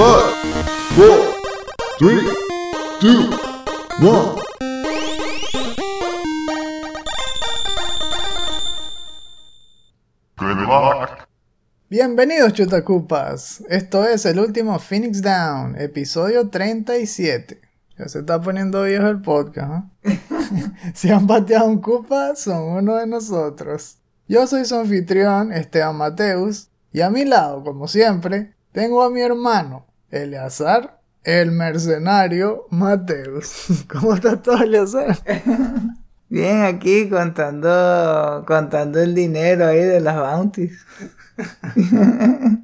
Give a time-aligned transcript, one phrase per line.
[0.00, 0.32] Five,
[0.96, 1.36] four,
[1.98, 2.24] three.
[11.90, 17.60] Bienvenidos chutacupas, esto es el último Phoenix Down, episodio 37.
[17.98, 20.18] Ya se está poniendo viejo el podcast, ¿eh?
[20.94, 23.98] si han pateado un cupa, son uno de nosotros.
[24.26, 29.20] Yo soy su anfitrión, Esteban Mateus, y a mi lado, como siempre, tengo a mi
[29.20, 33.84] hermano, Eleazar, el mercenario Mateus.
[33.88, 35.18] ¿Cómo estás todo, Eleazar?
[36.28, 40.78] Bien, aquí contando, contando el dinero ahí de las bounties.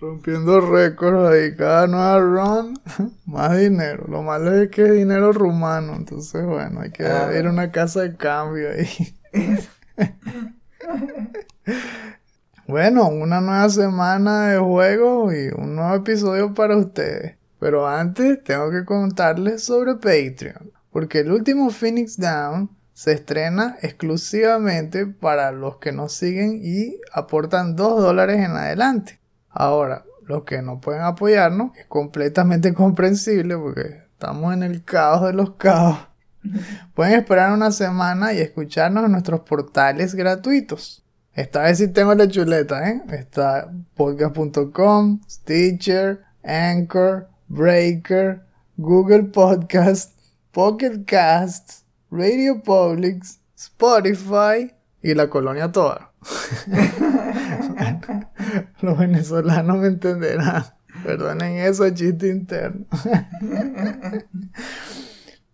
[0.00, 2.78] Rompiendo récords ahí, cada nueva run,
[3.26, 4.04] más dinero.
[4.08, 7.32] Lo malo es que es dinero rumano, entonces bueno, hay que Ah.
[7.36, 9.16] ir a una casa de cambio ahí.
[12.68, 17.36] Bueno, una nueva semana de juegos y un nuevo episodio para ustedes.
[17.58, 25.06] Pero antes tengo que contarles sobre Patreon, porque el último Phoenix Down se estrena exclusivamente
[25.06, 29.18] para los que nos siguen y aportan 2 dólares en adelante.
[29.48, 35.32] Ahora, los que no pueden apoyarnos, es completamente comprensible porque estamos en el caos de
[35.32, 36.06] los caos.
[36.94, 41.02] Pueden esperar una semana y escucharnos en nuestros portales gratuitos.
[41.38, 43.00] Esta vez sí tengo la chuleta, ¿eh?
[43.12, 48.42] Está podcast.com, Stitcher, Anchor, Breaker,
[48.76, 50.18] Google Podcast,
[50.50, 56.10] Pocket Casts, Radio Publics, Spotify y la colonia toda.
[58.80, 60.64] Los venezolanos me entenderán.
[61.04, 62.84] Perdonen eso, chiste interno.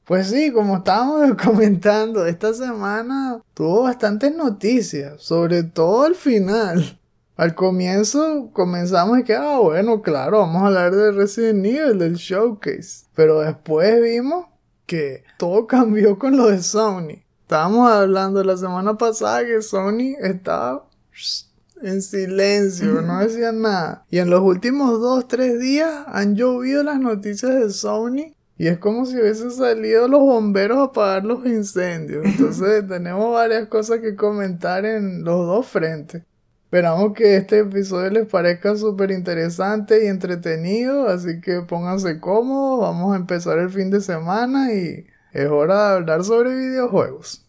[0.04, 6.98] Pues sí, como estábamos comentando, esta semana tuvo bastantes noticias, sobre todo al final.
[7.36, 12.14] Al comienzo comenzamos y que, ah, bueno, claro, vamos a hablar de Resident Evil, del
[12.14, 13.06] showcase.
[13.14, 14.46] Pero después vimos
[14.86, 17.24] que todo cambió con lo de Sony.
[17.42, 20.86] Estábamos hablando la semana pasada que Sony estaba
[21.82, 24.04] en silencio, no decían nada.
[24.10, 28.33] Y en los últimos dos, tres días han llovido las noticias de Sony.
[28.56, 32.24] Y es como si hubiesen salido los bomberos a apagar los incendios.
[32.24, 36.22] Entonces tenemos varias cosas que comentar en los dos frentes.
[36.66, 43.14] Esperamos que este episodio les parezca súper interesante y entretenido, así que pónganse cómodos, vamos
[43.14, 47.46] a empezar el fin de semana y es hora de hablar sobre videojuegos.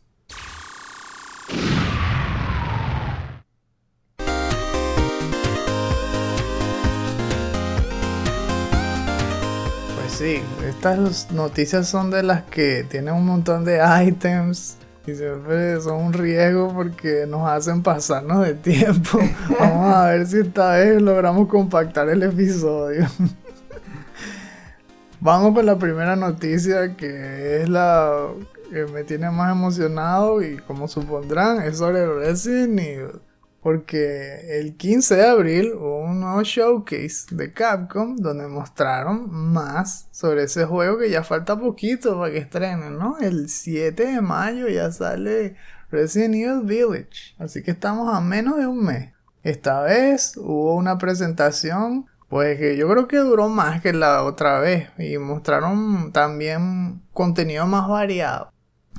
[9.96, 10.44] Pues sí,
[10.86, 16.14] estas noticias son de las que tienen un montón de items y siempre son un
[16.14, 19.18] riesgo porque nos hacen pasarnos de tiempo.
[19.60, 23.08] Vamos a ver si esta vez logramos compactar el episodio.
[25.20, 28.28] Vamos con la primera noticia que es la
[28.70, 33.22] que me tiene más emocionado y como supondrán es sobre Resident Evil.
[33.66, 40.44] Porque el 15 de abril hubo un nuevo showcase de Capcom donde mostraron más sobre
[40.44, 43.18] ese juego que ya falta poquito para que estrenen, ¿no?
[43.18, 45.56] El 7 de mayo ya sale
[45.90, 47.34] Resident Evil Village.
[47.40, 49.14] Así que estamos a menos de un mes.
[49.42, 54.60] Esta vez hubo una presentación, pues que yo creo que duró más que la otra
[54.60, 54.90] vez.
[55.00, 58.52] Y mostraron también contenido más variado.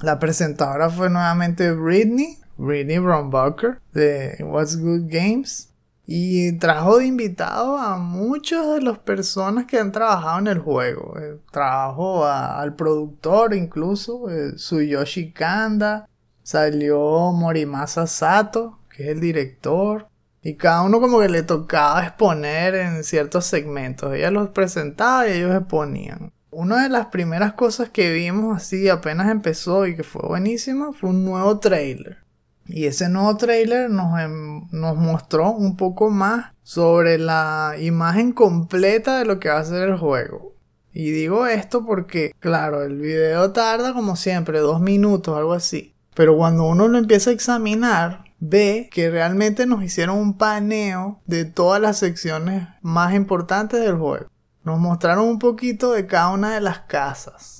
[0.02, 5.72] La presentadora fue nuevamente Britney, Britney Brombacher de What's Good Games.
[6.08, 11.18] Y trajo de invitado a muchas de las personas que han trabajado en el juego.
[11.18, 16.08] Eh, al productor incluso, eh, Tsuyoshi Kanda.
[16.44, 20.06] Salió Morimasa Sato, que es el director.
[20.42, 24.14] Y cada uno como que le tocaba exponer en ciertos segmentos.
[24.14, 26.32] Ella los presentaba y ellos exponían.
[26.52, 31.10] Una de las primeras cosas que vimos así apenas empezó y que fue buenísima fue
[31.10, 32.25] un nuevo trailer.
[32.68, 39.18] Y ese nuevo trailer nos, em- nos mostró un poco más sobre la imagen completa
[39.18, 40.54] de lo que va a ser el juego.
[40.92, 45.94] Y digo esto porque, claro, el video tarda como siempre, dos minutos, algo así.
[46.14, 51.44] Pero cuando uno lo empieza a examinar, ve que realmente nos hicieron un paneo de
[51.44, 54.26] todas las secciones más importantes del juego.
[54.64, 57.55] Nos mostraron un poquito de cada una de las casas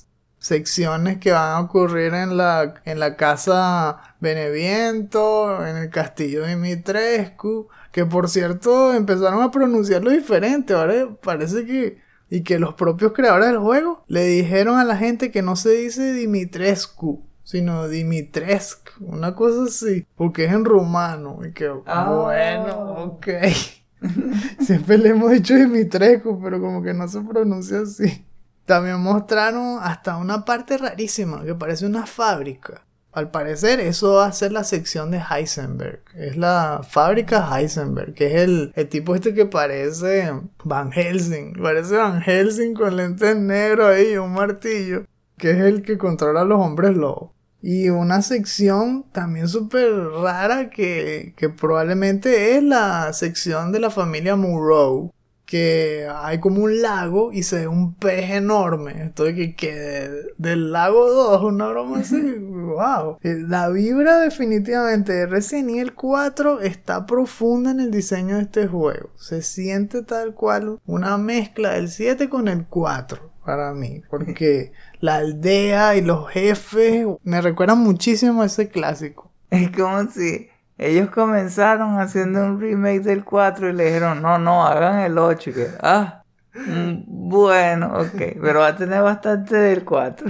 [0.46, 6.50] secciones que van a ocurrir en la, en la casa Beneviento, en el castillo de
[6.50, 11.98] Dimitrescu, que por cierto empezaron a pronunciarlo diferente, ahora parece que
[12.28, 15.70] y que los propios creadores del juego le dijeron a la gente que no se
[15.70, 22.10] dice Dimitrescu, sino Dimitrescu, una cosa así, porque es en rumano y que Ah.
[22.10, 23.28] bueno, ok.
[24.60, 28.25] Siempre le hemos dicho Dimitrescu, pero como que no se pronuncia así.
[28.66, 32.82] También mostraron hasta una parte rarísima que parece una fábrica.
[33.12, 36.02] Al parecer eso va a ser la sección de Heisenberg.
[36.14, 40.32] Es la fábrica Heisenberg, que es el, el tipo este que parece
[40.64, 41.54] Van Helsing.
[41.62, 45.04] Parece Van Helsing con lentes negros ahí un martillo.
[45.38, 47.30] Que es el que controla a los hombres lobos.
[47.62, 49.90] Y una sección también súper
[50.22, 55.12] rara que, que probablemente es la sección de la familia Murrow
[55.46, 59.04] que hay como un lago y se ve un pez enorme.
[59.04, 62.20] Estoy que, del lago 2, una broma así.
[62.20, 63.18] wow.
[63.22, 68.66] Eh, la vibra definitivamente de Resident Evil 4 está profunda en el diseño de este
[68.66, 69.10] juego.
[69.16, 74.02] Se siente tal cual una mezcla del 7 con el 4 para mí.
[74.10, 79.32] Porque la aldea y los jefes me recuerdan muchísimo a ese clásico.
[79.50, 80.48] Es como si
[80.78, 85.52] ellos comenzaron haciendo un remake del 4 y le dijeron, no, no, hagan el 8.
[85.54, 86.22] Que, ah,
[86.54, 90.26] mm, bueno, ok, pero va a tener bastante del 4.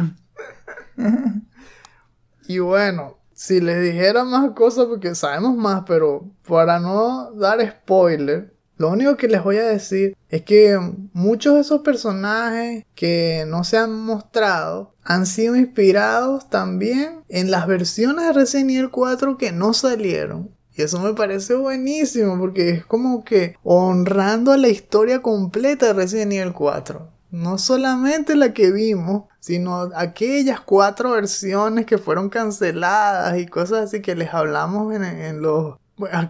[2.46, 8.55] y bueno, si les dijera más cosas, porque sabemos más, pero para no dar spoiler,
[8.78, 10.78] lo único que les voy a decir es que
[11.12, 17.66] muchos de esos personajes que no se han mostrado han sido inspirados también en las
[17.66, 20.50] versiones de Resident Evil 4 que no salieron.
[20.74, 25.92] Y eso me parece buenísimo porque es como que honrando a la historia completa de
[25.94, 27.08] Resident Evil 4.
[27.30, 34.02] No solamente la que vimos, sino aquellas cuatro versiones que fueron canceladas y cosas así
[34.02, 35.76] que les hablamos en, los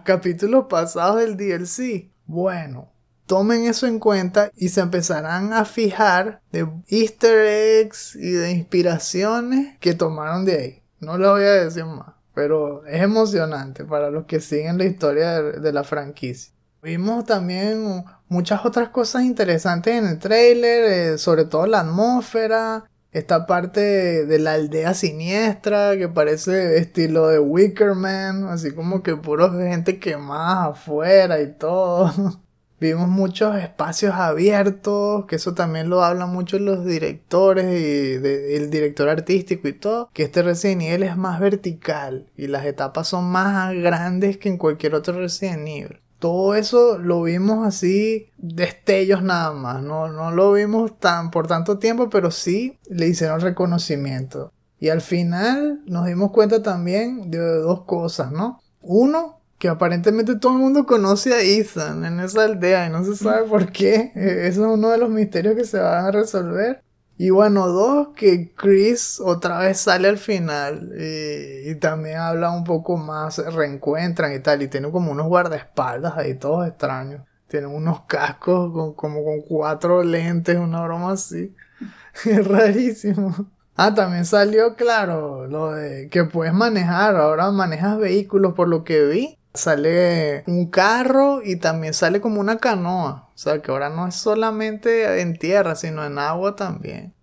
[0.05, 2.09] capítulos pasados del DLC.
[2.27, 2.91] Bueno,
[3.25, 7.39] tomen eso en cuenta y se empezarán a fijar de easter
[7.81, 10.83] eggs y de inspiraciones que tomaron de ahí.
[10.99, 15.41] No les voy a decir más, pero es emocionante para los que siguen la historia
[15.41, 16.53] de, la franquicia.
[16.83, 23.47] Vimos también muchas otras cosas interesantes en el trailer, eh, sobre todo la atmósfera, esta
[23.47, 29.99] parte de, la aldea siniestra que parece estilo de Wickerman, así como que puro gente
[29.99, 32.11] quemada afuera y todo.
[32.79, 39.09] Vimos muchos espacios abiertos, que eso también lo hablan mucho los directores y el director
[39.09, 43.73] artístico y todo, que este Resident Evil es más vertical y las etapas son más
[43.73, 49.81] grandes que en cualquier otro Resident Evil todo eso lo vimos así destellos nada más,
[49.83, 54.51] no, no lo vimos tan por tanto tiempo, pero sí le hicieron reconocimiento.
[54.79, 58.61] Y al final nos dimos cuenta también de dos cosas, ¿no?
[58.81, 63.15] Uno, que aparentemente todo el mundo conoce a Ethan en esa aldea y no se
[63.15, 64.11] sabe por qué.
[64.15, 66.83] E, eso es uno de los misterios que se van a resolver.
[67.19, 72.95] Y bueno, dos, que Chris otra vez sale al final y, también habla un poco
[72.97, 77.21] más, se reencuentran y tal, y tiene como unos guardaespaldas ahí todos extraños.
[77.47, 81.55] Tienen unos cascos con, como con cuatro lentes, una broma así.
[82.25, 83.33] Es rarísimo.
[83.75, 89.05] Ah, también salió, claro, lo de que puedes manejar, ahora manejas vehículos por lo que
[89.05, 89.37] vi.
[89.57, 93.29] Sale un carro y también sale como una canoa.
[93.33, 97.13] O sea que ahora no es solamente en tierra, sino en agua también.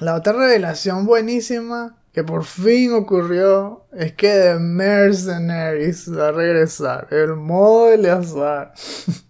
[0.00, 7.08] La otra revelación buenísima que por fin ocurrió es que The Mercenaries va a regresar.
[7.10, 8.74] El modo de azar.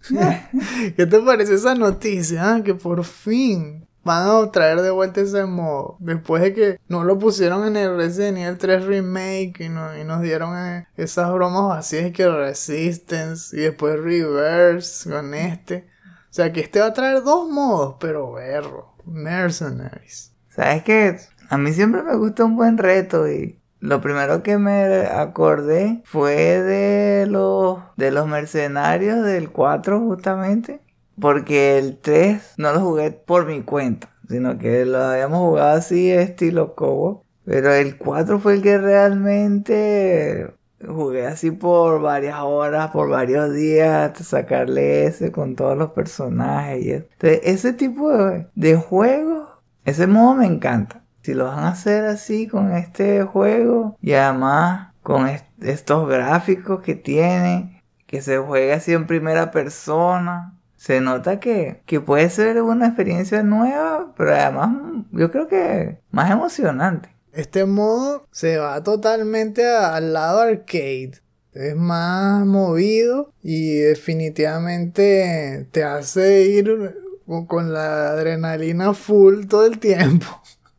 [0.97, 2.55] ¿Qué te parece esa noticia?
[2.55, 2.63] Ah?
[2.63, 5.97] Que por fin van a traer de vuelta ese modo.
[5.99, 10.57] Después de que no lo pusieron en el Resident Evil 3 Remake y, nos dieron
[10.57, 15.87] eh, esas bromas así que Resistance y después Reverse con este.
[16.29, 18.93] O sea que este va a traer dos modos, pero berro.
[19.05, 20.33] Mercenaries.
[20.49, 21.17] ¿Sabes qué?
[21.49, 26.35] A mí siempre me gusta un buen reto y lo primero que me acordé fue
[26.61, 30.79] de los, de los mercenarios del 4 justamente.
[31.19, 36.11] Porque el 3 no lo jugué por mi cuenta, sino que lo habíamos jugado así
[36.11, 37.23] estilo Cobo.
[37.45, 40.53] Pero el 4 fue el que realmente
[40.87, 46.83] jugué así por varias horas, por varios días, hasta sacarle ese con todos los personajes.
[46.83, 49.49] Y Entonces, ese tipo de, de juegos,
[49.85, 51.03] ese modo me encanta.
[51.21, 55.29] Si lo van a hacer así con este juego y además con
[55.61, 60.53] estos gráficos que tiene, que se juega así en primera persona,
[60.83, 66.29] se nota que, que puede ser una experiencia nueva, pero además yo creo que más
[66.29, 67.07] emocionante.
[67.31, 71.13] Este modo se va totalmente al lado arcade.
[71.53, 76.97] Es más movido y definitivamente te hace ir
[77.47, 80.27] con la adrenalina full todo el tiempo.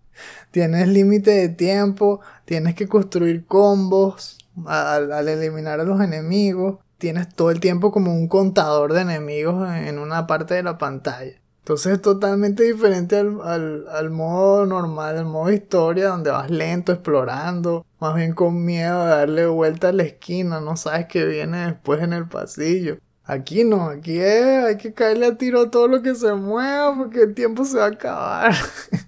[0.51, 7.51] tienes límite de tiempo, tienes que construir combos al, eliminar a los enemigos tienes todo
[7.51, 11.35] el tiempo como un contador de enemigos en una parte de la pantalla.
[11.59, 17.85] Entonces es totalmente diferente al, al, modo normal, al modo historia, donde vas lento, explorando,
[18.01, 22.01] más bien con miedo de darle vuelta a la esquina, no sabes qué viene después
[22.01, 22.97] en el pasillo.
[23.25, 26.97] Aquí no, aquí es, hay que caerle a tiro a todo lo que se mueva
[26.97, 28.55] porque el tiempo se va a acabar.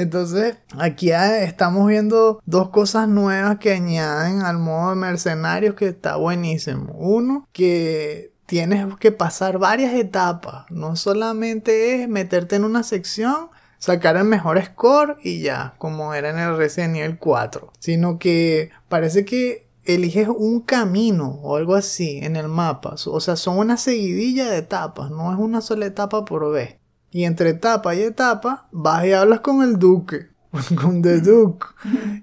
[0.00, 6.16] Entonces, aquí estamos viendo dos cosas nuevas que añaden al modo de mercenarios que está
[6.16, 6.92] buenísimo.
[6.94, 10.64] Uno, que tienes que pasar varias etapas.
[10.70, 16.30] No solamente es meterte en una sección, sacar el mejor score y ya, como era
[16.30, 17.72] en el Resident Evil 4.
[17.78, 22.96] Sino que parece que eliges un camino o algo así en el mapa.
[23.06, 26.79] O sea, son una seguidilla de etapas, no es una sola etapa por vez.
[27.10, 30.28] Y entre etapa y etapa vas y hablas con el duque,
[30.80, 31.66] con The Duke.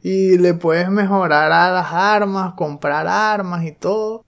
[0.01, 4.24] Y le puedes mejorar a las armas, comprar armas y todo.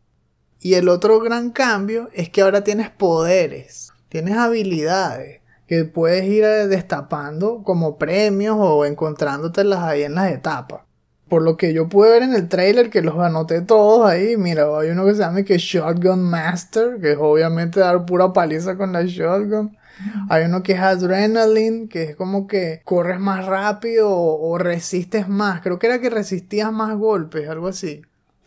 [0.59, 6.43] Y el otro gran cambio es que ahora tienes poderes, tienes habilidades que puedes ir
[6.67, 10.81] destapando como premios o encontrándotelas ahí en las etapas.
[11.29, 14.65] Por lo que yo pude ver en el trailer, que los anoté todos ahí, mira,
[14.77, 18.91] hay uno que se llama que Shotgun Master, que es obviamente dar pura paliza con
[18.91, 19.77] la shotgun.
[20.29, 25.61] Hay uno que es Adrenaline, que es como que corres más rápido o, resistes más.
[25.61, 28.01] Creo que era que resistías más golpes, algo así.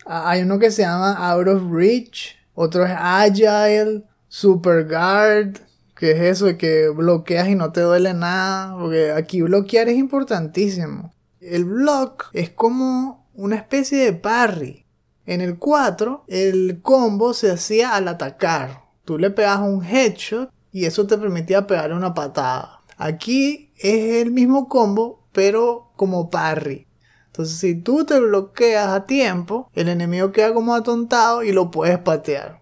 [0.05, 5.59] Ah, hay uno que se llama Out of Reach, otro es Agile, Super Guard,
[5.95, 9.97] que es eso de que bloqueas y no te duele nada, porque aquí bloquear es
[9.97, 11.13] importantísimo.
[11.39, 14.85] El block es como una especie de parry.
[15.25, 18.83] En el 4, el combo se hacía al atacar.
[19.05, 22.81] Tú le pegas un headshot y eso te permitía pegarle una patada.
[22.97, 26.87] Aquí es el mismo combo, pero como parry.
[27.27, 31.99] Entonces, si tú te bloqueas a tiempo, el enemigo queda como atontado y lo puedes
[31.99, 32.61] patear.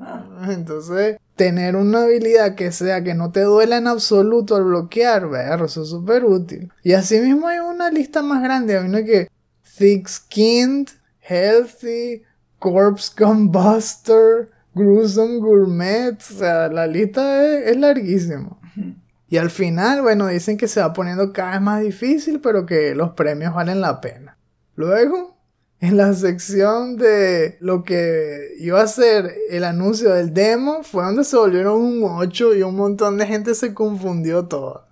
[0.00, 0.48] Ah.
[0.50, 5.62] Entonces, tener una habilidad que sea que no te duela en absoluto al bloquear, ver,
[5.62, 6.70] eso es súper útil.
[6.82, 8.76] Y así mismo hay una lista más grande.
[8.76, 9.28] Hay una que
[9.78, 10.88] Thick Skinned,
[11.20, 12.22] Healthy,
[12.58, 16.16] Corpse Combuster, Gruesome Gourmet.
[16.18, 18.58] O sea, la lista es, es larguísima.
[19.28, 22.94] Y al final, bueno, dicen que se va poniendo cada vez más difícil, pero que
[22.94, 24.36] los premios valen la pena.
[24.74, 25.36] Luego,
[25.80, 31.24] en la sección de lo que iba a ser el anuncio del demo, fue donde
[31.24, 34.88] se volvieron un 8 y un montón de gente se confundió toda.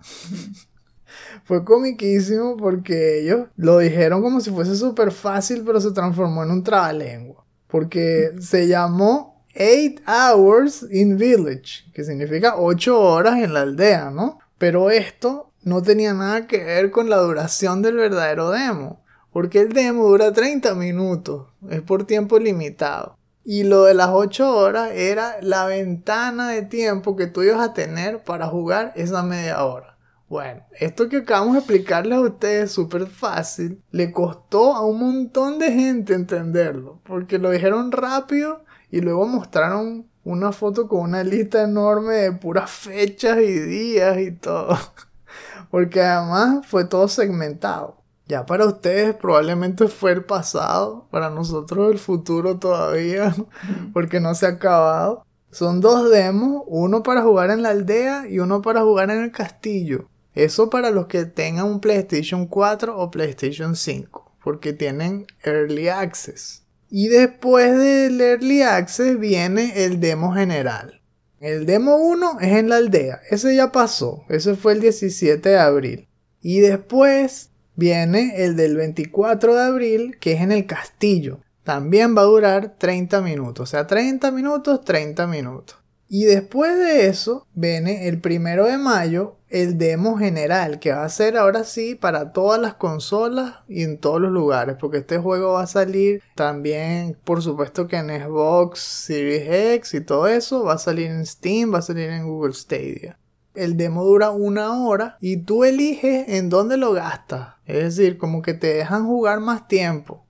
[1.43, 6.51] fue comiquísimo porque ellos lo dijeron como si fuese súper fácil, pero se transformó en
[6.51, 7.45] un trabalengua.
[7.67, 14.39] Porque se llamó 8 hours in village, que significa 8 horas en la aldea, ¿no?
[14.57, 19.73] Pero esto no tenía nada que ver con la duración del verdadero demo, porque el
[19.73, 23.17] demo dura 30 minutos, es por tiempo limitado.
[23.43, 27.73] Y lo de las 8 horas era la ventana de tiempo que tú ibas a
[27.73, 29.97] tener para jugar esa media hora.
[30.27, 35.57] Bueno, esto que acabamos de explicarles a ustedes súper fácil, le costó a un montón
[35.57, 41.63] de gente entenderlo, porque lo dijeron rápido y luego mostraron una foto con una lista
[41.63, 44.77] enorme de puras fechas y días y todo.
[45.71, 47.99] Porque además fue todo segmentado.
[48.27, 53.33] Ya para ustedes probablemente fue el pasado, para nosotros el futuro todavía,
[53.93, 55.25] porque no se ha acabado.
[55.49, 59.31] Son dos demos, uno para jugar en la aldea y uno para jugar en el
[59.31, 60.09] castillo.
[60.35, 66.63] Eso para los que tengan un PlayStation 4 o PlayStation 5, porque tienen Early Access.
[66.89, 71.01] Y después del Early Access viene el demo general.
[71.39, 75.57] El demo 1 es en la aldea, ese ya pasó, ese fue el 17 de
[75.57, 76.07] abril.
[76.41, 81.39] Y después viene el del 24 de abril, que es en el castillo.
[81.63, 85.77] También va a durar 30 minutos, o sea, 30 minutos, 30 minutos.
[86.11, 91.09] Y después de eso viene el primero de mayo el demo general que va a
[91.09, 95.53] ser ahora sí para todas las consolas y en todos los lugares porque este juego
[95.53, 100.73] va a salir también por supuesto que en Xbox Series X y todo eso va
[100.73, 103.19] a salir en Steam va a salir en Google Stadia.
[103.53, 107.55] El demo dura una hora y tú eliges en dónde lo gastas.
[107.65, 110.25] Es decir como que te dejan jugar más tiempo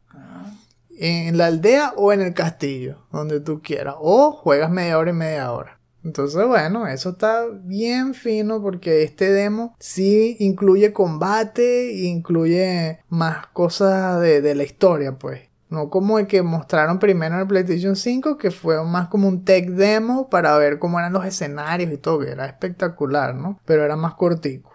[0.99, 3.95] en la aldea o en el castillo, donde tú quieras.
[3.99, 5.79] O juegas media hora y media hora.
[6.03, 14.21] Entonces, bueno, eso está bien fino porque este demo sí incluye combate, incluye más cosas
[14.21, 15.49] de, de la historia, pues.
[15.69, 19.45] No como el que mostraron primero en el PlayStation 5, que fue más como un
[19.45, 23.59] tech demo para ver cómo eran los escenarios y todo, que era espectacular, ¿no?
[23.65, 24.68] Pero era más cortico.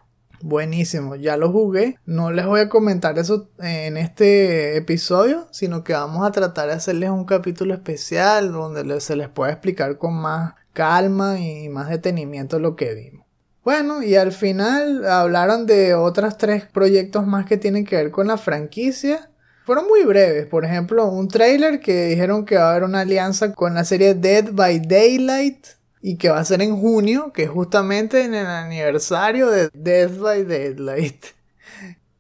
[0.47, 1.99] Buenísimo, ya lo jugué.
[2.05, 6.75] No les voy a comentar eso en este episodio, sino que vamos a tratar de
[6.75, 12.59] hacerles un capítulo especial donde se les pueda explicar con más calma y más detenimiento
[12.59, 13.27] lo que vimos.
[13.65, 18.27] Bueno, y al final hablaron de otros tres proyectos más que tienen que ver con
[18.27, 19.31] la franquicia.
[19.65, 23.55] Fueron muy breves, por ejemplo, un trailer que dijeron que va a haber una alianza
[23.55, 25.69] con la serie Dead by Daylight
[26.07, 30.15] y que va a ser en junio, que es justamente en el aniversario de Dead
[30.15, 31.25] by Daylight.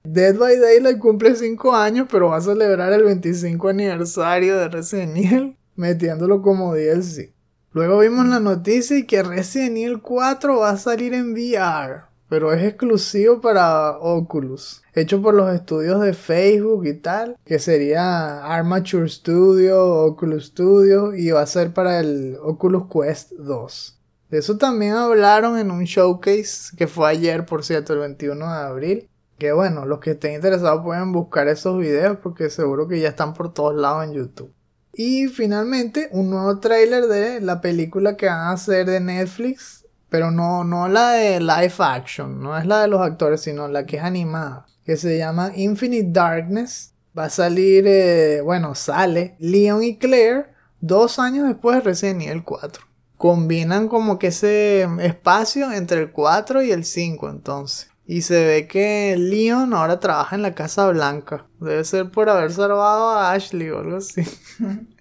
[0.02, 5.18] Dead by Daylight cumple 5 años, pero va a celebrar el 25 aniversario de Resident
[5.18, 7.34] Evil, metiéndolo como DLC.
[7.72, 12.52] Luego vimos la noticia y que Resident Evil 4 va a salir en VR, pero
[12.52, 19.08] es exclusivo para Oculus, hecho por los estudios de Facebook y tal, que sería Armature
[19.08, 24.00] Studio, Oculus Studio y va a ser para el Oculus Quest 2.
[24.30, 28.58] De eso también hablaron en un showcase que fue ayer, por cierto, el 21 de
[28.64, 29.08] abril.
[29.38, 33.32] Que bueno, los que estén interesados pueden buscar esos videos porque seguro que ya están
[33.34, 34.52] por todos lados en YouTube.
[34.92, 39.83] Y finalmente, un nuevo tráiler de la película que van a hacer de Netflix,
[40.14, 43.84] pero no, no la de live action, no es la de los actores, sino la
[43.84, 46.92] que es animada, que se llama Infinite Darkness.
[47.18, 52.44] Va a salir, eh, bueno, sale Leon y Claire dos años después de Resident Evil
[52.44, 52.84] 4.
[53.16, 57.90] Combinan como que ese espacio entre el 4 y el 5 entonces.
[58.06, 61.48] Y se ve que Leon ahora trabaja en la Casa Blanca.
[61.58, 64.22] Debe ser por haber salvado a Ashley o algo así.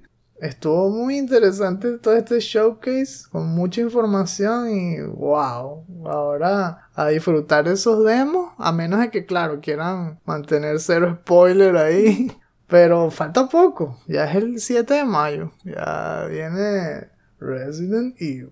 [0.43, 7.75] Estuvo muy interesante todo este showcase con mucha información y wow, ahora a disfrutar de
[7.75, 12.29] esos demos, a menos de que claro quieran mantener cero spoiler ahí,
[12.67, 17.07] pero falta poco, ya es el 7 de mayo, ya viene
[17.39, 18.51] Resident Evil.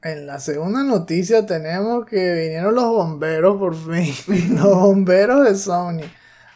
[0.00, 4.14] En la segunda noticia tenemos que vinieron los bomberos por fin.
[4.54, 6.04] los bomberos de Sony.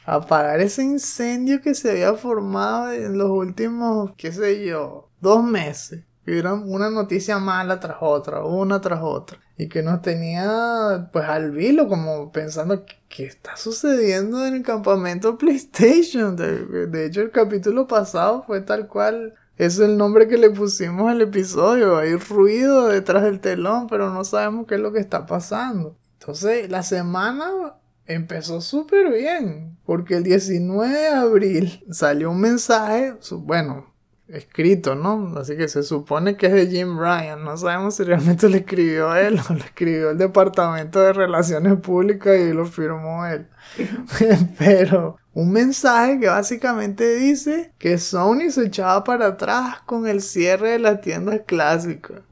[0.05, 6.05] Apagar ese incendio que se había formado en los últimos, qué sé yo, dos meses.
[6.25, 9.39] Vieron una noticia mala tras otra, una tras otra.
[9.57, 15.37] Y que nos tenía pues al vilo, como pensando qué está sucediendo en el campamento
[15.37, 16.37] PlayStation.
[16.37, 21.11] De, de hecho, el capítulo pasado fue tal cual es el nombre que le pusimos
[21.11, 21.99] al episodio.
[21.99, 25.97] Hay ruido detrás del telón, pero no sabemos qué es lo que está pasando.
[26.21, 27.75] Entonces, la semana
[28.07, 29.79] empezó súper bien.
[29.85, 33.92] Porque el 19 de abril salió un mensaje, bueno,
[34.33, 35.35] escrito, ¿no?
[35.39, 37.45] Así que se supone que es de Jim Ryan.
[37.45, 42.39] No sabemos si realmente lo escribió él o lo escribió el Departamento de Relaciones Públicas
[42.39, 43.47] y lo firmó él.
[44.59, 50.71] Pero un mensaje que básicamente dice que Sony se echaba para atrás con el cierre
[50.71, 52.23] de las tiendas clásicas.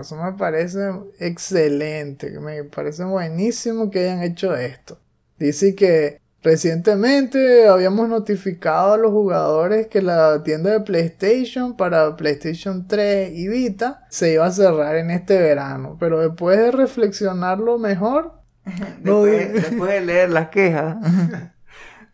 [0.00, 5.00] Eso me parece excelente, me parece buenísimo que hayan hecho esto.
[5.38, 12.86] Dice que recientemente habíamos notificado a los jugadores que la tienda de PlayStation para PlayStation
[12.86, 18.32] 3 y Vita se iba a cerrar en este verano, pero después de reflexionarlo mejor,
[19.00, 20.96] después, después de leer las quejas.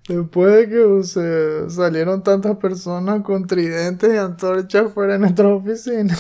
[0.07, 6.15] Después de que salieron tantas personas con tridentes y antorchas fuera de nuestra oficina.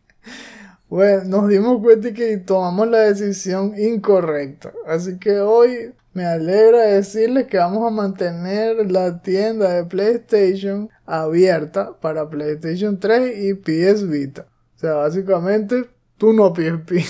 [0.88, 4.72] bueno, nos dimos cuenta que tomamos la decisión incorrecta.
[4.88, 12.00] Así que hoy me alegra decirles que vamos a mantener la tienda de PlayStation abierta
[12.00, 14.46] para PlayStation 3 y PS Vita.
[14.76, 17.04] O sea, básicamente, tú no PSP.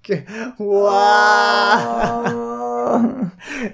[0.00, 0.24] que,
[0.56, 0.90] ¡Wow!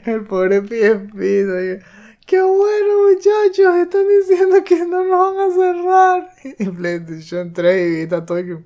[0.05, 1.85] El pobre PSP.
[2.27, 3.77] Qué bueno, muchachos.
[3.77, 6.31] Están diciendo que no nos van a cerrar.
[6.59, 8.59] Y PlayStation 3 y Vita todo que.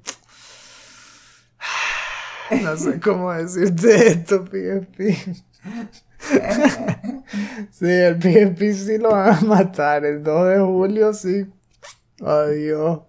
[2.63, 5.52] No sé cómo decirte esto, PSP.
[7.71, 10.05] Sí, el PSP sí lo van a matar.
[10.05, 11.47] El 2 de julio sí.
[12.21, 13.01] Adiós.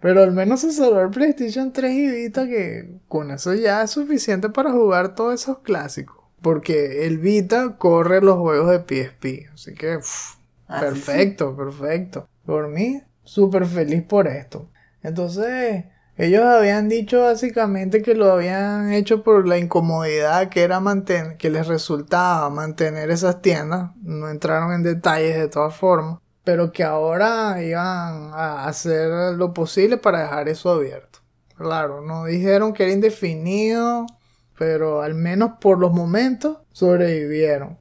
[0.00, 3.90] Pero al menos se salvó el PlayStation 3 y Vita que con eso ya es
[3.90, 6.16] suficiente para jugar todos esos clásicos.
[6.42, 9.50] Porque el Vita corre los juegos de PSP.
[9.52, 9.98] Así que,
[10.68, 12.28] ah, perfecto, perfecto.
[12.44, 14.68] Por mí, súper feliz por esto.
[15.02, 15.84] Entonces,
[16.16, 21.50] ellos habían dicho básicamente que lo habían hecho por la incomodidad que era mantener, que
[21.50, 23.90] les resultaba mantener esas tiendas.
[24.02, 26.18] No entraron en detalles de todas formas.
[26.44, 31.20] Pero que ahora iban a hacer lo posible para dejar eso abierto.
[31.56, 34.06] Claro, no dijeron que era indefinido
[34.58, 37.78] pero al menos por los momentos sobrevivieron.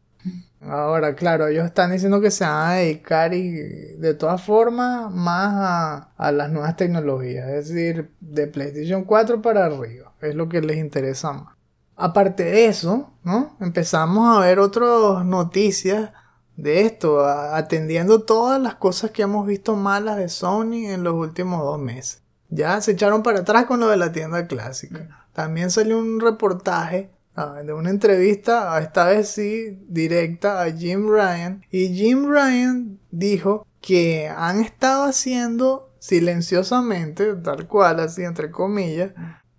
[0.68, 6.08] Ahora, claro, ellos están diciendo que se van a dedicar y de todas formas más
[6.18, 10.78] a, las nuevas tecnologías, es decir, de PlayStation 4 para arriba, es lo que les
[10.78, 11.56] interesa más.
[11.96, 13.56] Aparte de eso, ¿no?
[13.60, 16.12] Empezamos a ver otras noticias
[16.56, 21.62] de esto, atendiendo todas las cosas que hemos visto malas de Sony en los últimos
[21.62, 22.24] dos meses.
[22.50, 25.26] Ya se echaron para atrás con lo de la tienda clásica.
[25.34, 31.64] También salió un reportaje ah, de una entrevista, esta vez sí, directa a Jim Ryan.
[31.72, 39.12] Y Jim Ryan dijo que han estado haciendo silenciosamente, tal cual, así entre comillas,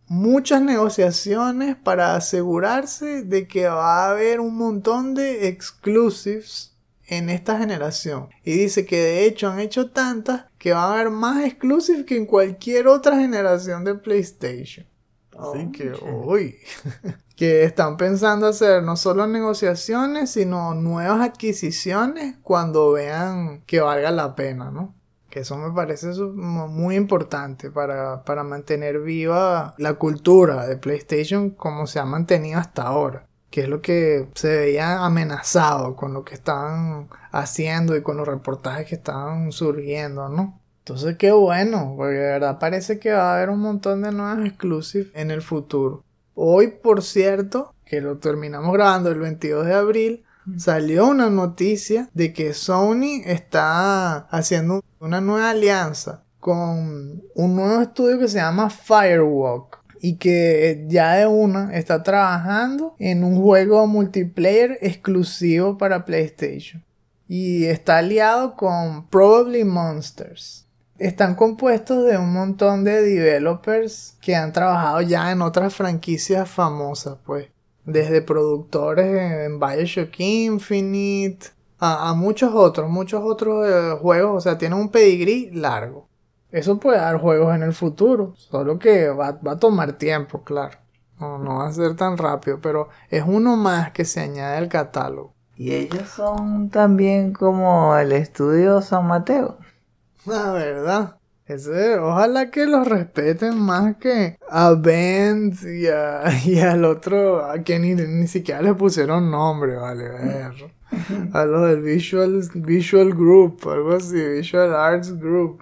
[0.06, 6.74] muchas negociaciones para asegurarse de que va a haber un montón de exclusives
[7.06, 8.28] en esta generación.
[8.44, 12.16] Y dice que de hecho han hecho tantas que va a haber más exclusives que
[12.16, 14.86] en cualquier otra generación de PlayStation.
[15.36, 16.56] Así que, uy,
[17.36, 24.34] que están pensando hacer no solo negociaciones, sino nuevas adquisiciones cuando vean que valga la
[24.36, 24.94] pena, ¿no?
[25.30, 31.86] Que eso me parece muy importante para, para mantener viva la cultura de PlayStation como
[31.86, 36.34] se ha mantenido hasta ahora que es lo que se veía amenazado con lo que
[36.34, 40.60] estaban haciendo y con los reportajes que estaban surgiendo, ¿no?
[40.80, 44.44] Entonces qué bueno, porque de verdad parece que va a haber un montón de nuevas
[44.44, 46.02] exclusivas en el futuro.
[46.34, 50.24] Hoy, por cierto, que lo terminamos grabando el 22 de abril,
[50.56, 58.18] salió una noticia de que Sony está haciendo una nueva alianza con un nuevo estudio
[58.18, 64.76] que se llama Firewalk y que ya de una está trabajando en un juego multiplayer
[64.82, 66.84] exclusivo para PlayStation.
[67.26, 70.63] Y está aliado con Probably Monsters.
[71.04, 77.18] Están compuestos de un montón de developers que han trabajado ya en otras franquicias famosas,
[77.26, 77.50] pues.
[77.84, 84.38] Desde productores en Bioshock Infinite a, muchos otros, muchos otros eh, juegos.
[84.38, 86.08] O sea, tienen un pedigrí largo.
[86.50, 90.78] Eso puede dar juegos en el futuro, solo que va, a tomar tiempo, claro.
[91.20, 94.70] No, no va a ser tan rápido, pero es uno más que se añade al
[94.70, 95.34] catálogo.
[95.54, 99.58] Y ellos son también como el estudio San Mateo.
[100.26, 101.16] La verdad.
[101.46, 105.86] Ese, ojalá que los respeten más que a Ben y,
[106.50, 110.52] y al otro, a quien ni, ni siquiera le pusieron nombre, vale, ver.
[111.32, 115.60] A los del Visual, Visual Group, algo así, Visual Arts Group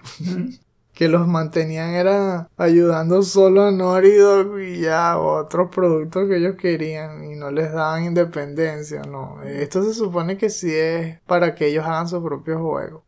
[0.93, 7.23] que los mantenían era ayudando solo a Dog y ya otros productos que ellos querían
[7.25, 9.41] y no les daban independencia, no.
[9.43, 13.03] Esto se supone que sí es para que ellos hagan su propio juego.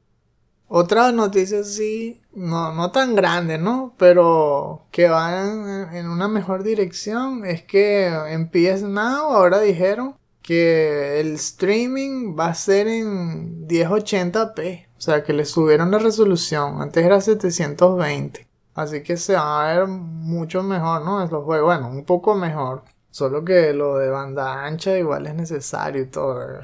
[0.67, 3.93] Otra noticia sí, no, no tan grande, ¿no?
[3.97, 11.19] Pero que van en una mejor dirección es que en PS Now ahora dijeron que
[11.19, 14.87] el streaming va a ser en 1080p.
[14.97, 16.81] O sea que le subieron la resolución.
[16.81, 18.47] Antes era 720.
[18.75, 21.23] Así que se va a ver mucho mejor, ¿no?
[21.23, 21.65] Es los juegos.
[21.65, 22.83] Bueno, un poco mejor.
[23.09, 26.59] Solo que lo de banda ancha igual es necesario y todo.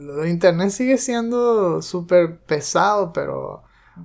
[0.00, 3.62] Lo internet sigue siendo súper pesado, pero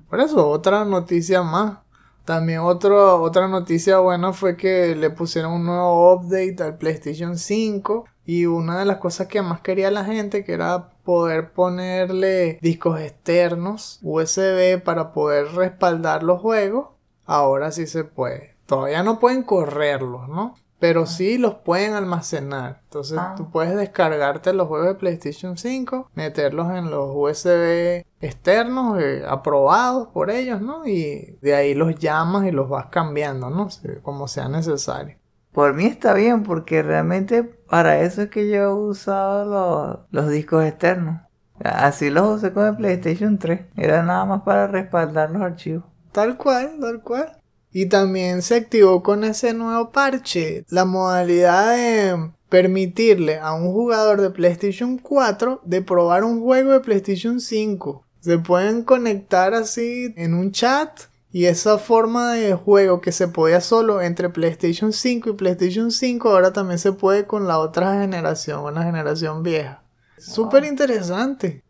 [0.09, 1.79] por eso otra noticia más.
[2.25, 8.45] También otra noticia buena fue que le pusieron un nuevo update al PlayStation 5 y
[8.45, 13.99] una de las cosas que más quería la gente que era poder ponerle discos externos
[14.03, 16.89] USB para poder respaldar los juegos.
[17.25, 18.55] Ahora sí se puede.
[18.67, 20.55] Todavía no pueden correrlos, ¿no?
[20.81, 22.81] Pero sí los pueden almacenar.
[22.83, 23.35] Entonces ah.
[23.37, 30.07] tú puedes descargarte los juegos de PlayStation 5, meterlos en los USB externos eh, aprobados
[30.09, 30.87] por ellos, ¿no?
[30.87, 33.67] Y de ahí los llamas y los vas cambiando, ¿no?
[34.03, 35.17] Como sea necesario.
[35.51, 40.63] Por mí está bien porque realmente para eso es que yo he usado los, discos
[40.65, 41.21] externos.
[41.63, 43.61] Así los usé con el PlayStation 3.
[43.75, 45.83] Era nada más para respaldar los archivos.
[46.11, 47.40] Tal cual, tal cual.
[47.71, 54.19] Y también se activó con ese nuevo parche la modalidad de permitirle a un jugador
[54.19, 58.03] de PlayStation 4 de probar un juego de PlayStation 5.
[58.19, 63.61] Se pueden conectar así en un chat y esa forma de juego que se podía
[63.61, 68.65] solo entre PlayStation 5 y PlayStation 5 ahora también se puede con la otra generación,
[68.65, 69.81] una generación vieja.
[70.17, 71.63] Súper interesante.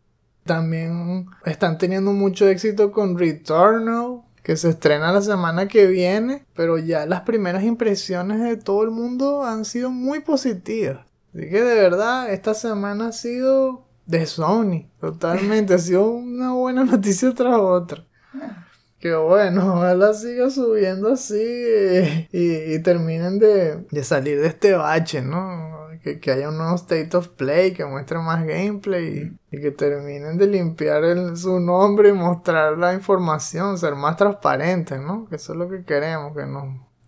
[0.44, 6.78] También están teniendo mucho éxito con Returnal, que se estrena la semana que viene, pero
[6.78, 11.06] ya las primeras impresiones de todo el mundo han sido muy positivas.
[11.34, 15.74] Así que de verdad, esta semana ha sido de Sony, totalmente.
[15.74, 18.04] ha sido una buena noticia tras otra.
[19.02, 25.88] Que bueno, ojalá siga subiendo así y, terminen de, salir de este bache, ¿no?
[26.04, 30.46] Que, haya un nuevo State of Play que muestre más gameplay y, que terminen de
[30.46, 31.02] limpiar
[31.36, 35.26] su nombre y mostrar la información, ser más transparentes, ¿no?
[35.28, 36.44] Que eso es lo que queremos, que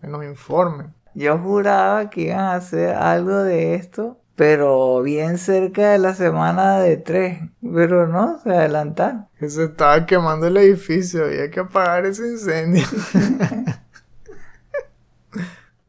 [0.01, 0.93] que nos informen.
[1.13, 6.79] yo juraba que iban a hacer algo de esto, pero bien cerca de la semana
[6.79, 7.39] de tres.
[7.61, 9.27] Pero no, se adelantaron.
[9.39, 12.85] Que se estaba quemando el edificio, había que apagar ese incendio.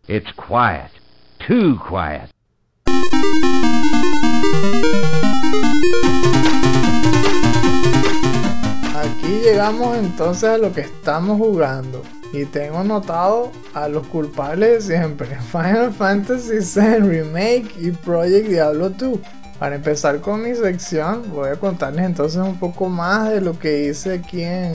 [0.09, 0.93] It's quiet.
[1.47, 2.31] Too quiet.
[8.95, 12.03] Aquí llegamos entonces a lo que estamos jugando.
[12.33, 15.29] Y tengo notado a los culpables de siempre.
[15.53, 19.19] Final Fantasy VII Remake y Project Diablo 2.
[19.59, 23.87] Para empezar con mi sección, voy a contarles entonces un poco más de lo que
[23.87, 24.75] hice aquí en,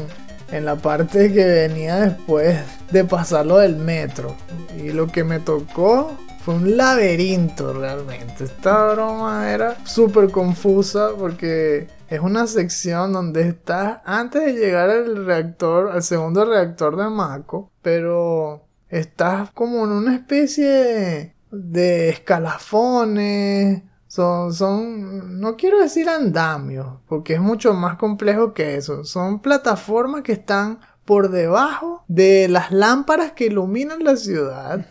[0.51, 2.57] en la parte que venía después
[2.91, 4.35] de pasarlo del metro.
[4.75, 8.45] Y lo que me tocó fue un laberinto realmente.
[8.45, 15.25] Esta broma era súper confusa porque es una sección donde estás antes de llegar al
[15.25, 23.83] reactor, al segundo reactor de Mako, pero estás como en una especie de, escalafones.
[24.07, 29.05] Son, son, no quiero decir andamios, porque es mucho más complejo que eso.
[29.05, 34.85] Son plataformas que están por debajo de las lámparas que iluminan la ciudad.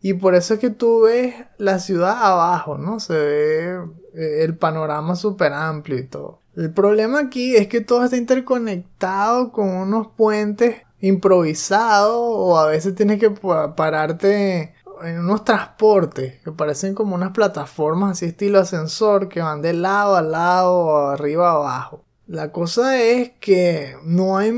[0.00, 2.98] Y por eso es que tú ves la ciudad abajo, ¿no?
[2.98, 3.74] Se ve
[4.14, 6.40] eh, el panorama súper amplio y todo.
[6.56, 12.94] El problema aquí es que todo está interconectado con unos puentes improvisados o a veces
[12.94, 19.28] tienes que pa- pararte en unos transportes que parecen como unas plataformas así estilo ascensor
[19.28, 22.04] que van de lado a lado o arriba a abajo.
[22.26, 24.52] La cosa es que no hay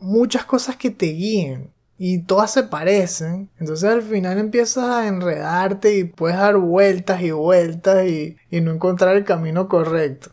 [0.00, 3.50] muchas cosas que te guíen y todas se parecen.
[3.60, 9.16] Entonces al final empiezas a enredarte y puedes dar vueltas y vueltas y no encontrar
[9.16, 10.30] el camino correcto.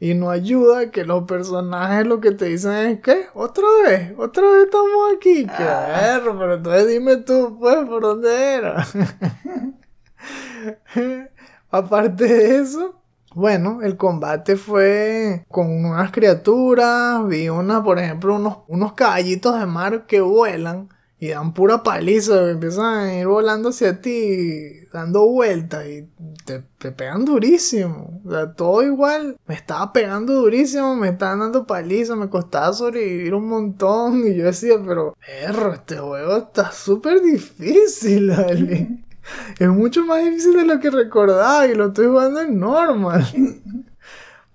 [0.00, 4.42] Y no ayuda que los personajes lo que te dicen es que otra vez, otra
[4.50, 5.46] vez estamos aquí.
[5.46, 8.86] Qué perro, pero entonces dime tú, pues, por dónde era.
[11.70, 13.00] Aparte de eso,
[13.34, 17.26] bueno, el combate fue con unas criaturas.
[17.26, 20.88] Vi una, por ejemplo, unos, unos caballitos de mar que vuelan
[21.22, 22.50] y dan pura paliza.
[22.50, 26.08] Empiezan a ir volando hacia ti, dando vueltas y
[26.44, 28.20] te, te pegan durísimo.
[28.24, 29.36] O sea, todo igual.
[29.46, 34.26] Me estaba pegando durísimo, me estaban dando paliza, me costaba sobrevivir un montón.
[34.26, 39.04] Y yo decía, pero, perro, este juego está súper difícil, ¿vale?
[39.60, 43.24] Es mucho más difícil de lo que recordaba y lo estoy jugando en normal.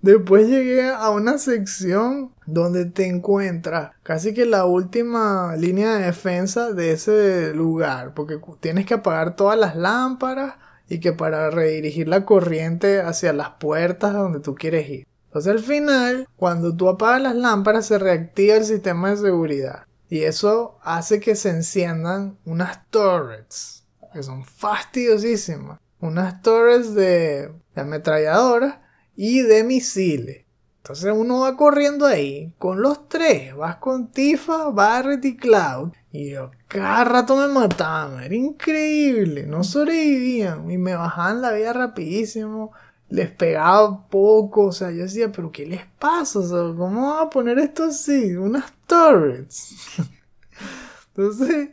[0.02, 6.72] Después llegué a una sección donde te encuentras casi que la última línea de defensa
[6.72, 10.56] de ese lugar, porque tienes que apagar todas las lámparas
[10.88, 15.08] y que para redirigir la corriente hacia las puertas donde tú quieres ir.
[15.26, 20.24] Entonces al final, cuando tú apagas las lámparas se reactiva el sistema de seguridad y
[20.24, 25.80] eso hace que se enciendan unas turrets que son fastidiosísimas.
[26.00, 28.78] Unas torres de, de ametralladoras
[29.18, 30.46] y de misiles.
[30.78, 33.54] Entonces uno va corriendo ahí con los tres.
[33.54, 35.92] Vas con Tifa, Barret y Cloud.
[36.14, 38.24] Y yo cada rato me mataban.
[38.24, 39.46] Era increíble.
[39.46, 40.72] No sobrevivían.
[40.72, 42.72] Y me bajaban la vida rapidísimo.
[43.10, 44.68] Les pegaba poco.
[44.68, 46.40] O sea, yo decía, pero ¿qué les pasa?
[46.40, 48.38] O sea, ¿cómo van a poner esto así?
[48.38, 49.76] Unas turrets.
[51.18, 51.72] Entonces,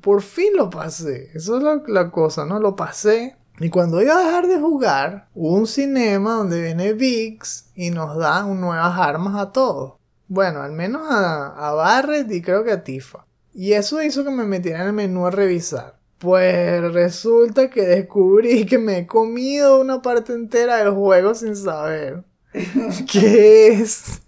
[0.00, 1.30] por fin lo pasé.
[1.34, 2.60] Eso es la, la cosa, ¿no?
[2.60, 3.36] Lo pasé.
[3.62, 8.18] Y cuando iba a dejar de jugar, hubo un cinema donde viene VIX y nos
[8.18, 9.94] da nuevas armas a todos.
[10.26, 13.24] Bueno, al menos a, a Barret y creo que a Tifa.
[13.54, 15.94] Y eso hizo que me metiera en el menú a revisar.
[16.18, 22.24] Pues resulta que descubrí que me he comido una parte entera del juego sin saber.
[23.12, 24.22] que es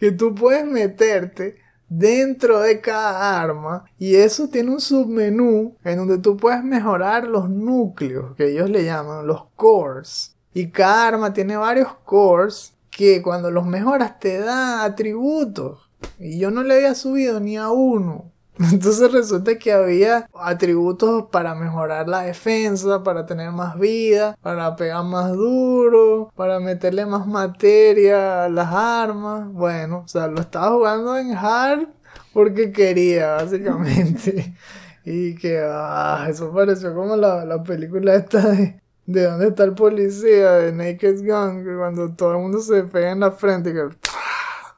[0.00, 1.58] que tú puedes meterte
[1.98, 7.48] dentro de cada arma y eso tiene un submenú en donde tú puedes mejorar los
[7.48, 10.34] núcleos que ellos le llaman los cores.
[10.52, 15.90] Y cada arma tiene varios cores que cuando los mejoras te da atributos.
[16.18, 18.33] Y yo no le había subido ni a uno
[18.72, 25.04] entonces resulta que había atributos para mejorar la defensa, para tener más vida, para pegar
[25.04, 29.48] más duro, para meterle más materia a las armas.
[29.52, 31.88] Bueno, o sea, lo estaba jugando en hard
[32.32, 34.54] porque quería, básicamente.
[35.04, 39.74] Y que, ah, eso pareció como la, la película esta de, de dónde está el
[39.74, 43.88] policía, de Naked Gun, que cuando todo el mundo se pega en la frente, que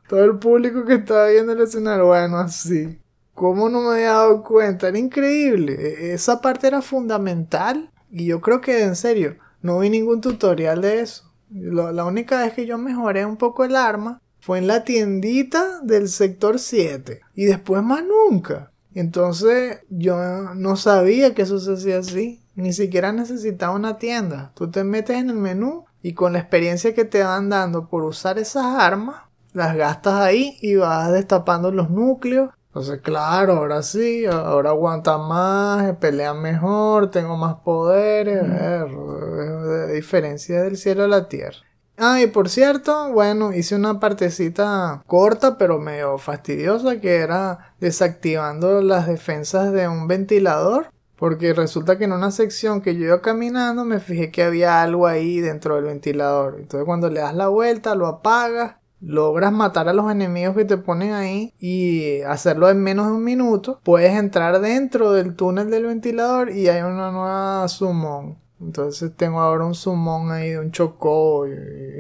[0.09, 3.01] todo el público que estaba viendo el escenario, bueno, así.
[3.37, 4.89] ¿Cómo no me había dado cuenta?
[4.89, 5.75] Era increíble.
[5.75, 7.91] E- Esa parte era fundamental.
[8.11, 11.33] Y yo creo que, en serio, no vi ningún tutorial de eso.
[11.51, 16.09] La única vez que yo mejoré un poco el arma fue en la tiendita del
[16.09, 17.21] sector 7.
[17.35, 18.73] Y después más nunca.
[18.95, 20.17] Entonces yo
[20.55, 22.43] no sabía que eso se hacía así.
[22.55, 24.53] ni siquiera necesitas una tienda.
[24.57, 28.03] Tú te metes en el menú y con la experiencia que te van dando por
[28.05, 29.17] usar esas armas,
[29.53, 32.51] las gastas ahí y vas destapando los núcleos.
[32.77, 38.43] Entonces, claro, ahora sí, ahora aguanta más, pelea mejor, tengo más poderes.
[38.45, 41.57] eh, diferencia del cielo a la tierra.
[41.97, 48.83] Ah, y por cierto, bueno, hice una partecita corta pero medio fastidiosa que era desactivando
[48.83, 50.91] las defensas de un ventilador.
[51.17, 55.07] Porque resulta que en una sección que yo iba caminando me fijé que había algo
[55.07, 56.57] ahí dentro del ventilador.
[56.59, 60.77] Entonces cuando le das la vuelta, lo apagas, logras matar a los enemigos que te
[60.79, 63.81] ponen ahí y hacerlo en menos de un minuto.
[63.85, 68.39] Puedes entrar dentro del túnel del ventilador y hay una nueva summon.
[68.61, 71.53] Entonces tengo ahora un summon ahí de un chocó y,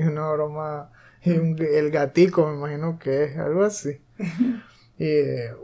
[0.02, 0.90] una broma.
[1.22, 4.00] Y un- el gatico, me imagino que es algo así.
[4.98, 5.06] Y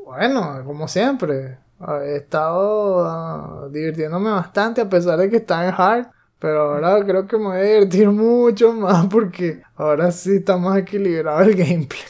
[0.05, 1.57] bueno, como siempre,
[2.05, 6.07] he estado ah, divirtiéndome bastante a pesar de que está en hard.
[6.43, 10.77] Pero ahora creo que me voy a divertir mucho más porque ahora sí está más
[10.77, 12.03] equilibrado el gameplay.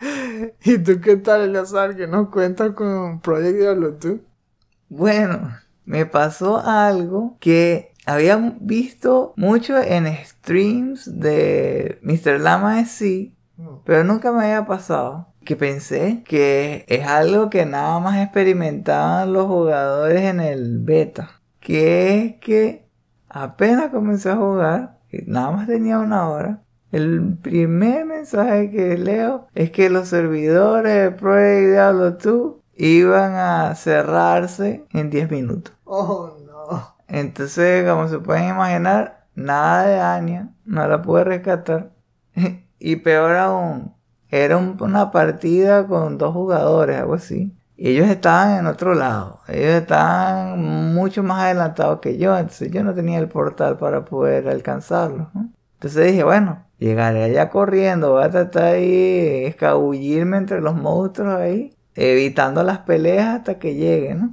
[0.64, 1.94] ¿Y tú qué tal, Eleazar?
[1.94, 4.16] Que nos cuentas con Project Diablo 2?
[4.88, 12.40] Bueno, me pasó algo que había visto mucho en streams de Mr.
[12.40, 13.32] Lama SC,
[13.84, 15.28] pero nunca me había pasado.
[15.44, 21.40] Que pensé que es algo que nada más experimentaban los jugadores en el beta.
[21.60, 22.81] Que es que
[23.32, 26.62] apenas comencé a jugar, y nada más tenía una hora.
[26.90, 33.74] El primer mensaje que leo es que los servidores de Project Diablo 2 iban a
[33.74, 35.74] cerrarse en 10 minutos.
[35.84, 36.94] Oh, no.
[37.08, 41.90] Entonces, como se pueden imaginar, nada de Anya, no la pude rescatar.
[42.78, 43.94] y peor aún,
[44.30, 47.54] era un- una partida con dos jugadores, algo así.
[47.82, 49.40] Y ellos estaban en otro lado.
[49.48, 52.38] Ellos estaban mucho más adelantados que yo.
[52.38, 55.26] Entonces yo no tenía el portal para poder alcanzarlos.
[55.74, 58.12] Entonces dije, bueno, llegaré allá corriendo.
[58.12, 61.74] Voy a tratar de escabullirme entre los monstruos ahí.
[61.96, 64.30] Evitando las peleas hasta que llegue, ¿no?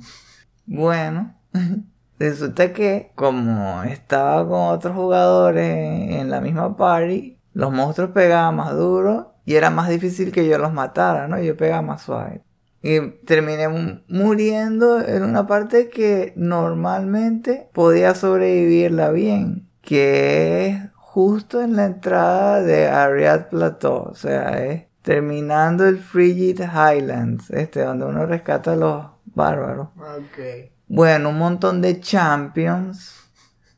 [0.67, 1.33] Bueno,
[2.19, 8.75] resulta que como estaba con otros jugadores en la misma party, los monstruos pegaban más
[8.75, 11.39] duro y era más difícil que yo los matara, ¿no?
[11.39, 12.43] Yo pegaba más suave.
[12.81, 21.61] Y terminé mu- muriendo en una parte que normalmente podía sobrevivirla bien, que es justo
[21.61, 28.05] en la entrada de Ariad Plateau, o sea, es terminando el Frigid Highlands, este, donde
[28.05, 29.87] uno rescata a los bárbaros.
[29.97, 30.69] Ok.
[30.87, 33.15] Bueno, un montón de champions.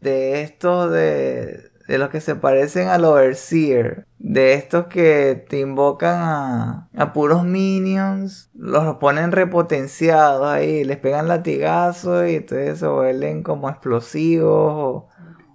[0.01, 4.07] De estos de, de los que se parecen al Overseer.
[4.17, 8.49] De estos que te invocan a, a puros minions.
[8.53, 10.85] Los ponen repotenciados ahí.
[10.85, 15.03] Les pegan latigazos y entonces se vuelven como explosivos.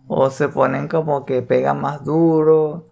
[0.08, 2.84] O, se ponen como que pegan más duro.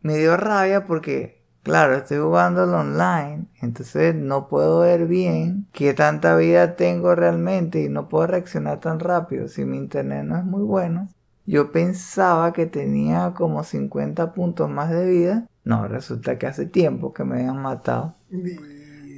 [0.00, 6.36] Me dio rabia porque Claro, estoy jugando online, entonces no puedo ver bien qué tanta
[6.36, 10.62] vida tengo realmente y no puedo reaccionar tan rápido si mi internet no es muy
[10.62, 11.08] bueno.
[11.46, 15.46] Yo pensaba que tenía como 50 puntos más de vida.
[15.64, 18.16] No, resulta que hace tiempo que me habían matado.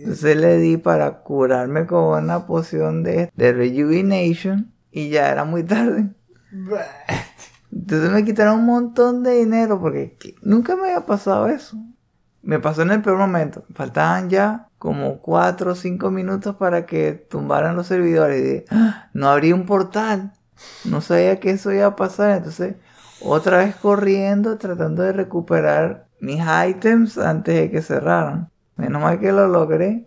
[0.01, 5.65] Entonces le di para curarme con una poción de, de Rejuvenation y ya era muy
[5.65, 6.11] tarde.
[7.73, 11.77] Entonces me quitaron un montón de dinero porque nunca me había pasado eso.
[12.43, 13.65] Me pasó en el peor momento.
[13.75, 18.63] Faltaban ya como 4 o 5 minutos para que tumbaran los servidores.
[18.63, 20.33] Y "Ah, no abrí un portal.
[20.85, 22.39] No sabía que eso iba a pasar.
[22.39, 22.77] Entonces,
[23.21, 28.51] otra vez corriendo, tratando de recuperar mis items antes de que cerraran.
[28.77, 30.07] Menos mal que lo logré.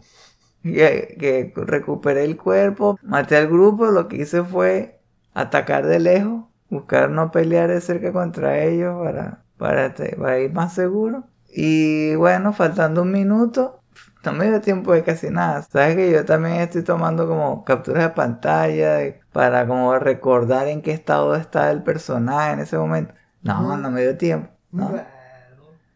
[0.63, 3.87] Que, que recuperé el cuerpo, maté al grupo.
[3.87, 5.01] Lo que hice fue
[5.33, 11.25] atacar de lejos, buscar no pelear de cerca contra ellos para, para, ir más seguro.
[11.53, 13.81] Y bueno, faltando un minuto,
[14.23, 15.63] no me dio tiempo de casi nada.
[15.63, 20.91] Sabes que yo también estoy tomando como capturas de pantalla para como recordar en qué
[20.91, 23.13] estado está el personaje en ese momento.
[23.41, 24.49] No, no me dio tiempo.
[24.71, 24.93] ¿no?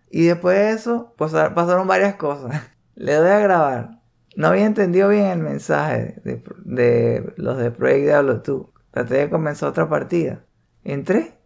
[0.10, 2.62] Y después de eso, pues, pasaron varias cosas.
[2.96, 4.02] Le doy a grabar.
[4.36, 8.68] No había entendido bien el mensaje de, de los de Project Diablo 2.
[8.92, 10.42] Traté de comenzar otra partida.
[10.84, 11.38] Entré.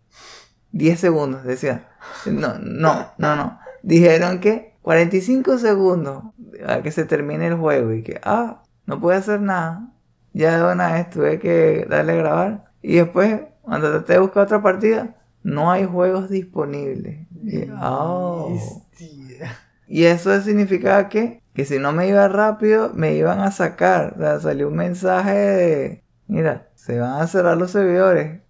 [0.72, 1.90] 10 segundos, decía.
[2.26, 3.60] No, no, no, no.
[3.82, 6.24] Dijeron que 45 segundos
[6.66, 9.92] a que se termine el juego y que, ah, no pude hacer nada.
[10.34, 12.71] Ya de una vez tuve que darle a grabar.
[12.82, 17.27] Y después, cuando traté de buscar otra partida, no hay juegos disponibles.
[17.43, 18.57] Y, oh.
[19.88, 24.13] Y eso significaba que, que si no me iba rápido, me iban a sacar.
[24.15, 28.43] O sea, salió un mensaje de, mira, se van a cerrar los servidores.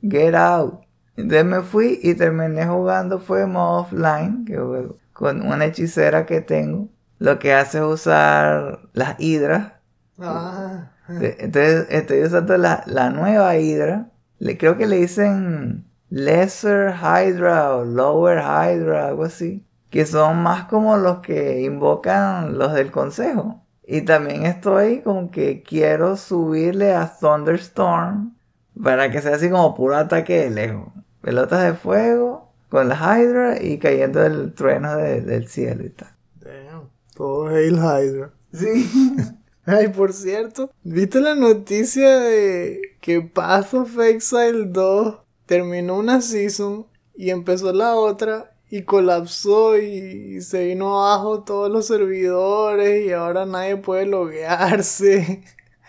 [0.00, 0.86] Get out.
[1.16, 6.40] Entonces me fui y terminé jugando fue modo offline, que juego con una hechicera que
[6.40, 6.88] tengo.
[7.18, 9.72] Lo que hace es usar las hidras.
[10.18, 14.10] Ah, Entonces estoy usando la, la nueva hidra.
[14.38, 19.64] Le, creo que le dicen Lesser Hydra o Lower Hydra, algo así.
[19.90, 23.62] Que son más como los que invocan los del consejo.
[23.86, 28.34] Y también estoy como que quiero subirle a Thunderstorm
[28.82, 30.88] para que sea así como puro ataque de lejos.
[31.22, 36.08] Pelotas de fuego con las Hydra y cayendo el trueno de- del cielo y tal.
[36.40, 36.88] damn.
[37.14, 38.30] Todo Hail Hydra.
[38.52, 39.14] Sí.
[39.68, 46.86] Ay, por cierto, ¿viste la noticia de que Path of Exile 2 terminó una season
[47.16, 53.44] y empezó la otra y colapsó y, se vino abajo todos los servidores y ahora
[53.44, 55.42] nadie puede loguearse?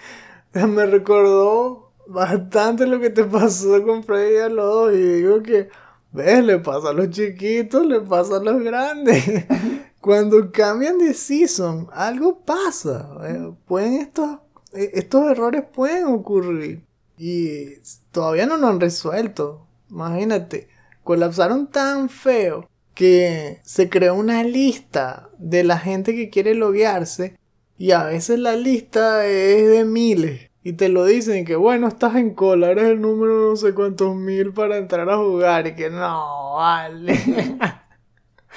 [0.53, 5.69] Me recordó bastante lo que te pasó con Freddy a los y digo que,
[6.13, 9.23] ves, le pasa a los chiquitos, le pasa a los grandes.
[10.07, 13.09] Cuando cambian de season, algo pasa.
[13.25, 14.39] eh, Pueden estos,
[14.71, 16.85] eh, estos errores pueden ocurrir.
[17.17, 17.73] Y
[18.13, 19.67] todavía no lo han resuelto.
[19.89, 20.69] Imagínate,
[21.03, 27.37] colapsaron tan feo que se creó una lista de la gente que quiere loguearse.
[27.77, 30.49] Y a veces la lista es de miles.
[30.63, 34.15] Y te lo dicen que bueno, estás en cola, eres el número no sé cuántos
[34.15, 35.67] mil para entrar a jugar.
[35.67, 37.57] Y que no, vale.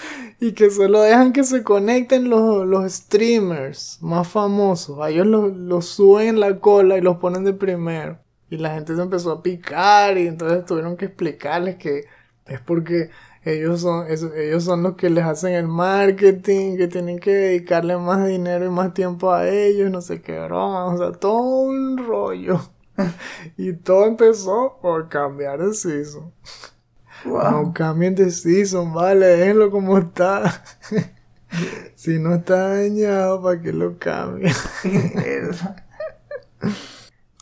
[0.41, 4.99] Y que solo dejan que se conecten los, los streamers más famosos.
[5.01, 8.19] A ellos los, los suben en la cola y los ponen de primero.
[8.49, 12.05] Y la gente se empezó a picar y entonces tuvieron que explicarles que
[12.47, 13.11] es porque
[13.45, 17.97] ellos son, es- ellos son los que les hacen el marketing, que tienen que dedicarle
[17.97, 21.99] más dinero y más tiempo a ellos, no sé qué broma, o sea, todo un
[21.99, 22.61] rollo.
[23.57, 26.33] Y todo empezó por cambiar de season.
[27.25, 30.63] No cambien de season, vale, déjenlo como está.
[31.95, 34.53] si no está dañado, ¿para qué lo cambien?
[34.85, 35.75] Eso.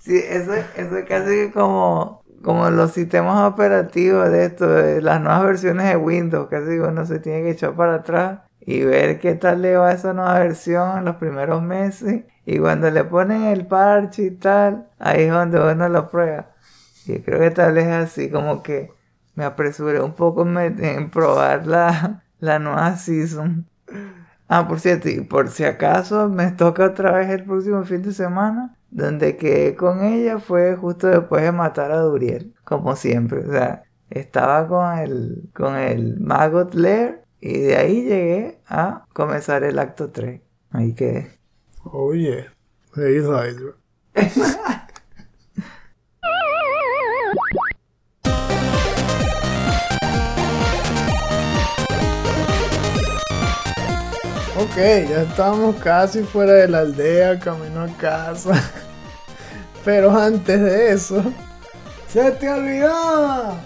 [0.09, 5.45] Sí, eso, eso es casi como, como los sistemas operativos de esto, de las nuevas
[5.45, 9.61] versiones de Windows, casi uno se tiene que echar para atrás y ver qué tal
[9.61, 12.25] le va esa nueva versión en los primeros meses.
[12.47, 16.53] Y cuando le ponen el parche y tal, ahí es donde uno lo prueba.
[17.07, 18.91] Y creo que tal vez es así, como que
[19.39, 23.69] me apresuré un poco en, probar la, la nueva season.
[24.49, 28.13] Ah, por cierto, y por si acaso me toca otra vez el próximo fin de
[28.13, 33.47] semana, donde quedé con ella fue justo después de matar a Duriel, como siempre.
[33.47, 39.63] O sea, estaba con el, con el Maggot Lair y de ahí llegué a comenzar
[39.63, 40.41] el acto 3.
[40.73, 41.39] Ahí quedé.
[41.85, 42.53] Oh yeah.
[42.97, 43.23] Hail
[54.59, 58.61] Ok, ya estamos casi fuera de la aldea, camino a casa.
[59.85, 61.23] Pero antes de eso,
[62.09, 63.61] ¡se te olvidaba!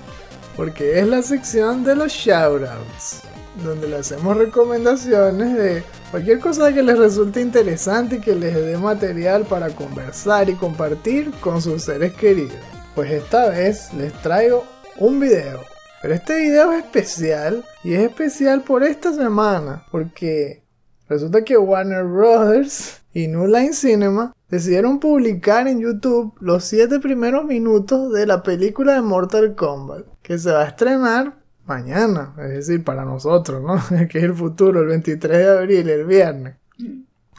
[0.55, 3.23] Porque es la sección de los shoutouts,
[3.65, 8.77] donde le hacemos recomendaciones de cualquier cosa que les resulte interesante y que les dé
[8.77, 12.59] material para conversar y compartir con sus seres queridos.
[12.95, 14.67] Pues esta vez les traigo
[14.99, 15.61] un video.
[16.03, 20.62] Pero este video es especial y es especial por esta semana porque
[21.09, 27.45] resulta que Warner Brothers y New Line Cinema decidieron publicar en YouTube los 7 primeros
[27.45, 32.85] minutos de la película de Mortal Kombat que se va a estrenar mañana, es decir,
[32.85, 34.07] para nosotros, ¿no?
[34.09, 36.57] que es el futuro, el 23 de abril, el viernes.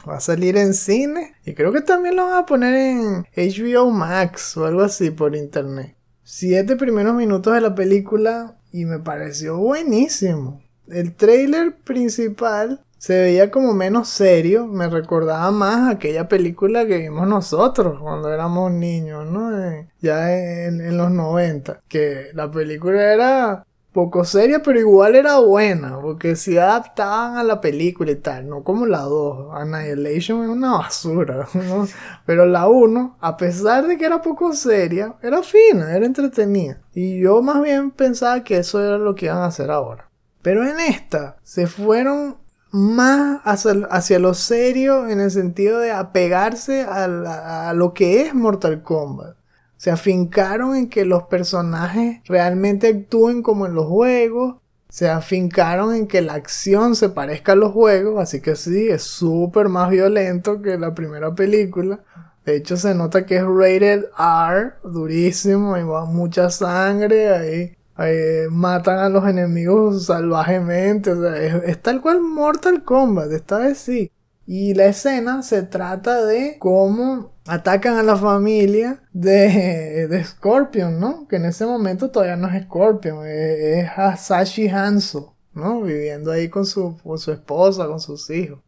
[0.08, 3.90] Va a salir en cine y creo que también lo van a poner en HBO
[3.90, 5.96] Max o algo así por internet.
[6.22, 10.62] Siete primeros minutos de la película y me pareció buenísimo.
[10.88, 17.28] El trailer principal se veía como menos serio, me recordaba más aquella película que vimos
[17.28, 19.62] nosotros cuando éramos niños, ¿no?
[19.62, 26.00] Eh, ya en, los 90, que la película era poco seria, pero igual era buena,
[26.00, 29.52] porque si adaptaban a la película y tal, no como la 2.
[29.52, 31.86] Annihilation es una basura, ¿no?
[32.24, 36.80] Pero la 1, a pesar de que era poco seria, era fina, era entretenida.
[36.94, 40.08] Y yo más bien pensaba que eso era lo que iban a hacer ahora.
[40.40, 42.36] Pero en esta se fueron
[42.74, 48.82] más hacia, hacia lo serio en el sentido de apegarse a, lo que es Mortal
[48.82, 49.36] Kombat.
[49.76, 54.56] Se afincaron en que los personajes realmente actúen como en los juegos.
[54.88, 58.20] Se afincaron en que la acción se parezca a los juegos.
[58.20, 62.00] Así que sí, es súper más violento que la primera película.
[62.44, 68.48] De hecho, se nota que es rated R, durísimo, y va mucha sangre, ahí, ahí
[68.50, 73.78] matan a los enemigos salvajemente, o sea, es, es tal cual Mortal Kombat, esta vez
[73.78, 74.10] sí.
[74.46, 81.26] Y la escena se trata de cómo atacan a la familia de, de Scorpion, ¿no?
[81.28, 85.80] Que en ese momento todavía no es Scorpion, es, es Hasashi Hanzo, ¿no?
[85.82, 88.60] Viviendo ahí con su, con su esposa, con sus hijos.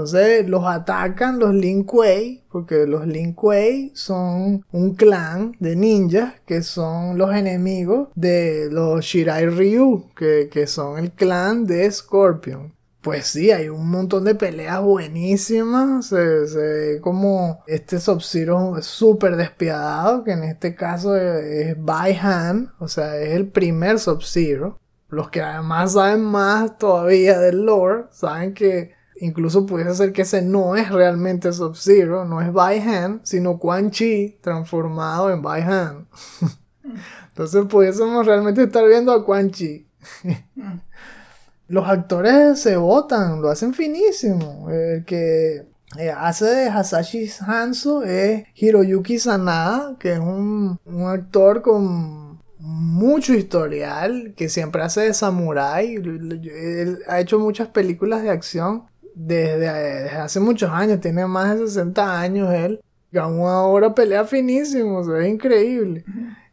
[0.00, 6.40] Entonces los atacan los Lin Kuei, porque los Lin Kuei son un clan de ninjas
[6.46, 12.72] que son los enemigos de los Shirai Ryu, que, que son el clan de Scorpion.
[13.02, 16.06] Pues sí, hay un montón de peleas buenísimas.
[16.06, 22.16] Se, se ve como este Sub-Zero súper despiadado, que en este caso es, es by
[22.16, 24.78] hand, o sea, es el primer Sub-Zero.
[25.10, 30.42] Los que además saben más todavía del lore, saben que incluso puede ser que ese
[30.42, 36.06] no es realmente Sub-Zero, no es by hand, sino Quan Chi transformado en by hand.
[37.28, 39.86] Entonces pudiésemos realmente estar viendo a Quan Chi.
[41.68, 44.68] Los actores se votan, lo hacen finísimo.
[44.70, 45.68] El que
[45.98, 53.34] eh, hace de Hasashi Hanzo es Hiroyuki Sanada, que es un, un actor con mucho
[53.34, 55.94] historial, que siempre hace de samurái.
[55.94, 58.89] Él ha hecho muchas películas de acción
[59.26, 62.80] desde, desde, hace muchos años, tiene más de 60 años él.
[63.12, 66.04] Y aún ahora pelea finísimo, ve increíble.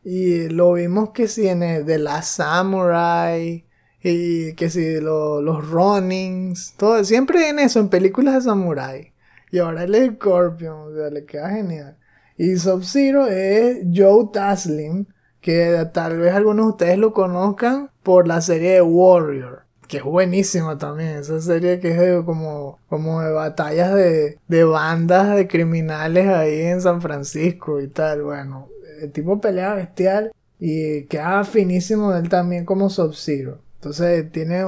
[0.03, 3.65] Y lo vimos que si en el de la Samurai,
[4.03, 9.13] y que si lo, los Ronings, todo, siempre en eso, en películas de Samurai.
[9.51, 11.97] Y ahora el Scorpion, o sea, le queda genial.
[12.37, 15.05] Y Sub-Zero es Joe Taslim,
[15.41, 20.03] que tal vez algunos de ustedes lo conozcan por la serie de Warrior que es
[20.03, 26.27] buenísima también, esa serie que es como, como de batallas de, de bandas de criminales
[26.27, 28.69] ahí en San Francisco y tal, bueno,
[29.01, 33.59] el tipo pelea bestial y queda finísimo él también como Sub-Zero.
[33.75, 34.63] Entonces tiene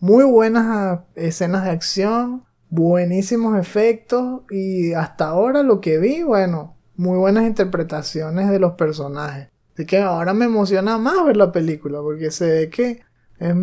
[0.00, 7.18] muy buenas escenas de acción, buenísimos efectos y hasta ahora lo que vi, bueno, muy
[7.18, 9.48] buenas interpretaciones de los personajes.
[9.74, 13.00] Así que ahora me emociona más ver la película porque se ve que
[13.38, 13.54] es,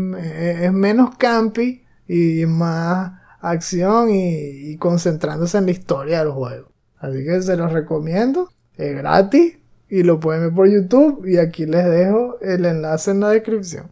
[0.61, 6.71] es menos campi y más acción y, concentrándose en la historia del juego.
[6.97, 8.49] Así que se los recomiendo.
[8.76, 9.57] Es gratis
[9.88, 13.91] y lo pueden ver por YouTube y aquí les dejo el enlace en la descripción.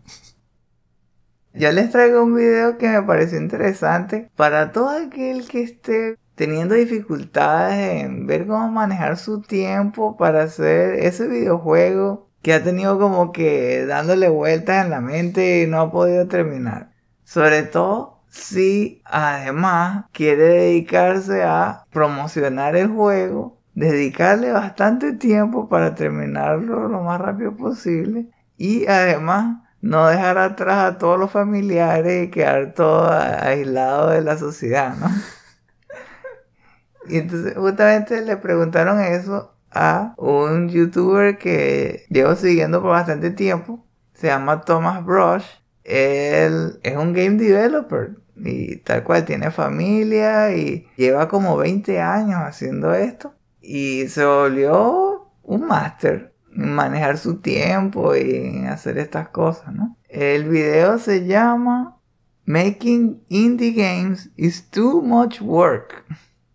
[1.53, 6.73] Yo les traigo un video que me pareció interesante para todo aquel que esté teniendo
[6.73, 13.31] dificultades en ver cómo manejar su tiempo para hacer ese videojuego que ha tenido como
[13.31, 16.91] que dándole vueltas en la mente y no ha podido terminar.
[17.23, 26.89] Sobre todo si además quiere dedicarse a promocionar el juego, dedicarle bastante tiempo para terminarlo
[26.89, 32.73] lo más rápido posible y además no dejar atrás a todos los familiares y quedar
[32.73, 35.07] todo aislado de la sociedad, ¿no?
[37.07, 43.85] y entonces justamente le preguntaron eso a un youtuber que llevo siguiendo por bastante tiempo.
[44.13, 45.45] Se llama Thomas Brush.
[45.83, 52.39] Él es un game developer y tal cual tiene familia y lleva como 20 años
[52.41, 53.33] haciendo esto.
[53.61, 59.97] Y se volvió un máster en manejar su tiempo y hacer estas cosas, ¿no?
[60.07, 61.97] El video se llama
[62.45, 66.05] Making Indie Games is Too Much Work.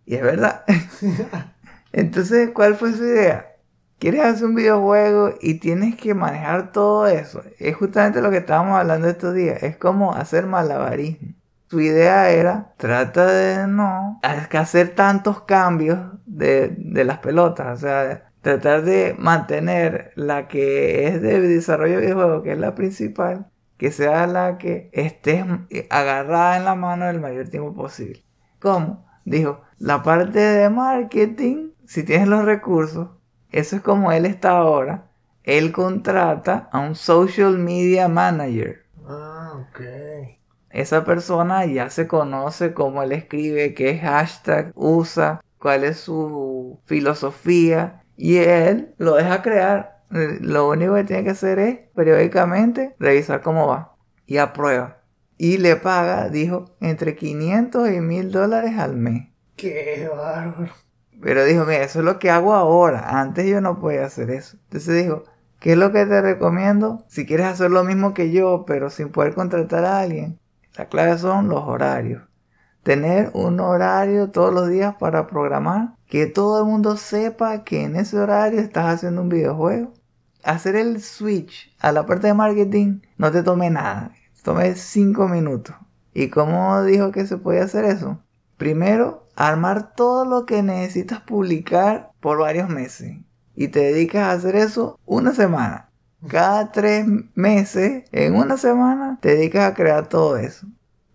[0.05, 0.63] Y es verdad.
[1.91, 3.55] Entonces, ¿cuál fue su idea?
[3.99, 7.41] Quieres hacer un videojuego y tienes que manejar todo eso.
[7.57, 9.61] Es justamente lo que estábamos hablando estos días.
[9.61, 11.33] Es como hacer malabarismo.
[11.69, 16.75] Su idea era, trata de no hacer tantos cambios de,
[17.05, 17.77] las pelotas.
[17.77, 22.75] O sea, tratar de mantener la que es de desarrollo de videojuego, que es la
[22.75, 25.45] principal, que sea la que estés
[25.89, 28.23] agarrada en la mano el mayor tiempo posible.
[28.59, 29.05] ¿Cómo?
[29.25, 33.09] Dijo, la parte de marketing si tienes los recursos,
[33.51, 35.09] eso es como él está ahora.
[35.41, 38.85] Él contrata a un social media manager.
[39.07, 39.81] Ah, ok.
[40.69, 48.03] Esa persona ya se conoce cómo él escribe, qué hashtag usa, cuál es su filosofía.
[48.15, 50.03] Y él lo deja crear.
[50.11, 53.95] Lo único que tiene que hacer es periódicamente revisar cómo va.
[54.27, 55.01] Y aprueba.
[55.39, 59.29] Y le paga, dijo, entre 500 y 1000 dólares al mes.
[59.55, 60.71] Qué bárbaro.
[61.21, 63.19] Pero dijo, mira, eso es lo que hago ahora.
[63.19, 64.57] Antes yo no podía hacer eso.
[64.65, 65.23] Entonces dijo,
[65.59, 67.03] ¿qué es lo que te recomiendo?
[67.07, 70.39] Si quieres hacer lo mismo que yo, pero sin poder contratar a alguien,
[70.77, 72.23] la clave son los horarios.
[72.83, 77.95] tener un horario todos los días para programar, que todo el mundo sepa que en
[77.95, 79.93] ese horario estás haciendo un videojuego.
[80.43, 84.13] Hacer el switch a la parte de marketing no te tome nada,
[84.43, 85.75] tome 5 minutos.
[86.13, 88.19] ¿Y cómo dijo que se podía hacer eso?
[88.57, 93.15] Primero, armar todo lo que necesitas publicar por varios meses.
[93.55, 95.89] Y te dedicas a hacer eso una semana.
[96.27, 100.67] Cada tres meses, en una semana, te dedicas a crear todo eso.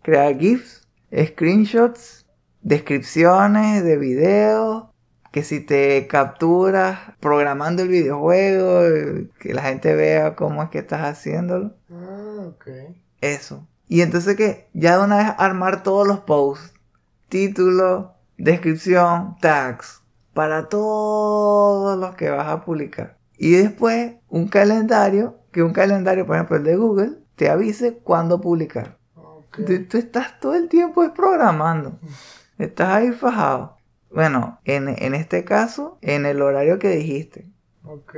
[0.03, 2.25] Crear GIFs, screenshots,
[2.63, 4.87] descripciones de videos,
[5.31, 11.03] que si te capturas programando el videojuego, que la gente vea cómo es que estás
[11.03, 11.75] haciéndolo.
[11.91, 12.69] Ah, ok.
[13.21, 13.69] Eso.
[13.87, 16.73] Y entonces que ya de una vez armar todos los posts,
[17.29, 23.17] título, descripción, tags, para todos los que vas a publicar.
[23.37, 28.41] Y después un calendario, que un calendario, por ejemplo el de Google, te avise cuándo
[28.41, 28.99] publicar.
[29.89, 31.99] Tú estás todo el tiempo programando.
[32.59, 33.77] Estás ahí fajado.
[34.11, 37.47] Bueno, en, en este caso, en el horario que dijiste.
[37.85, 38.17] Ok.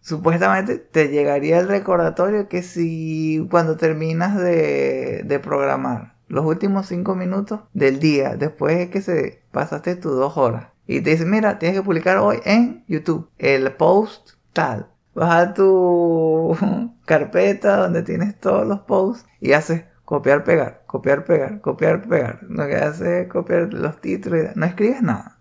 [0.00, 7.14] Supuestamente te llegaría el recordatorio que si cuando terminas de, de programar los últimos cinco
[7.14, 11.58] minutos del día, después de que se pasaste tus dos horas, y te dice, mira,
[11.58, 14.88] tienes que publicar hoy en YouTube el post tal.
[15.14, 16.56] Vas a tu
[17.06, 22.40] carpeta donde tienes todos los posts y haces copiar, pegar, copiar, pegar, copiar, pegar.
[22.48, 25.38] Lo que haces es copiar los títulos, y no escribes nada.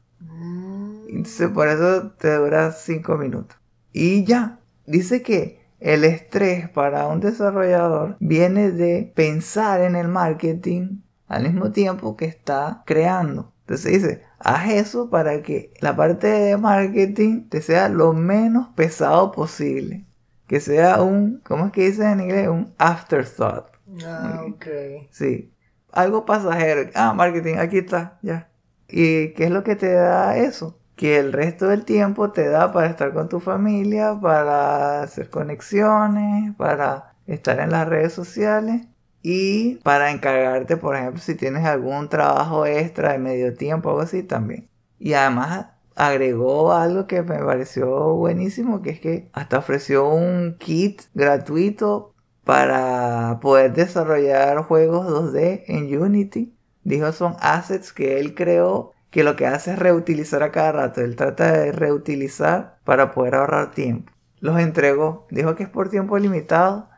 [1.08, 3.58] Entonces por eso te dura 5 minutos.
[3.92, 11.02] Y ya, dice que el estrés para un desarrollador viene de pensar en el marketing
[11.28, 13.54] al mismo tiempo que está creando.
[13.70, 19.32] Entonces dice, haz eso para que la parte de marketing te sea lo menos pesado
[19.32, 20.08] posible.
[20.48, 22.48] Que sea un, ¿cómo es que dice en inglés?
[22.48, 23.68] Un afterthought.
[24.04, 24.66] Ah, ok.
[25.12, 25.54] Sí.
[25.92, 26.90] Algo pasajero.
[26.96, 28.50] Ah, marketing, aquí está, ya.
[28.88, 30.80] ¿Y qué es lo que te da eso?
[30.96, 36.56] Que el resto del tiempo te da para estar con tu familia, para hacer conexiones,
[36.56, 38.88] para estar en las redes sociales
[39.22, 44.04] y para encargarte, por ejemplo, si tienes algún trabajo extra de medio tiempo o algo
[44.04, 44.70] así también.
[44.98, 51.02] Y además agregó algo que me pareció buenísimo, que es que hasta ofreció un kit
[51.14, 52.14] gratuito
[52.46, 56.56] para poder desarrollar juegos 2D en Unity.
[56.84, 61.02] Dijo son assets que él creó que lo que hace es reutilizar a cada rato.
[61.02, 64.12] Él trata de reutilizar para poder ahorrar tiempo.
[64.40, 65.28] Los entregó.
[65.30, 66.89] Dijo que es por tiempo limitado.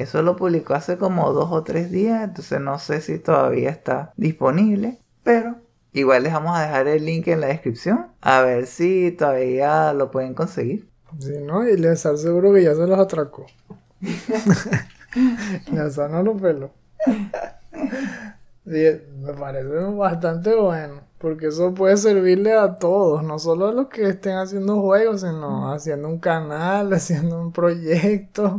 [0.00, 2.24] Eso lo publicó hace como dos o tres días.
[2.24, 4.98] Entonces no sé si todavía está disponible.
[5.22, 5.56] Pero
[5.92, 8.06] igual les vamos a dejar el link en la descripción.
[8.20, 10.88] A ver si todavía lo pueden conseguir.
[11.18, 11.68] Sí, ¿no?
[11.68, 13.46] Y le estar seguro que ya se los atracó.
[15.72, 16.70] ya sanó los pelos.
[18.64, 18.86] Sí,
[19.20, 21.02] me parece bastante bueno.
[21.18, 25.70] Porque eso puede servirle a todos, no solo a los que estén haciendo juegos, sino
[25.70, 28.58] haciendo un canal, haciendo un proyecto.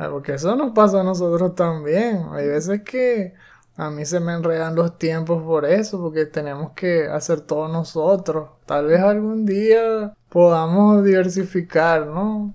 [0.00, 2.24] Ah, Porque eso nos pasa a nosotros también.
[2.32, 3.34] Hay veces que
[3.76, 8.48] a mí se me enredan los tiempos por eso, porque tenemos que hacer todo nosotros.
[8.64, 12.54] Tal vez algún día podamos diversificar, ¿no?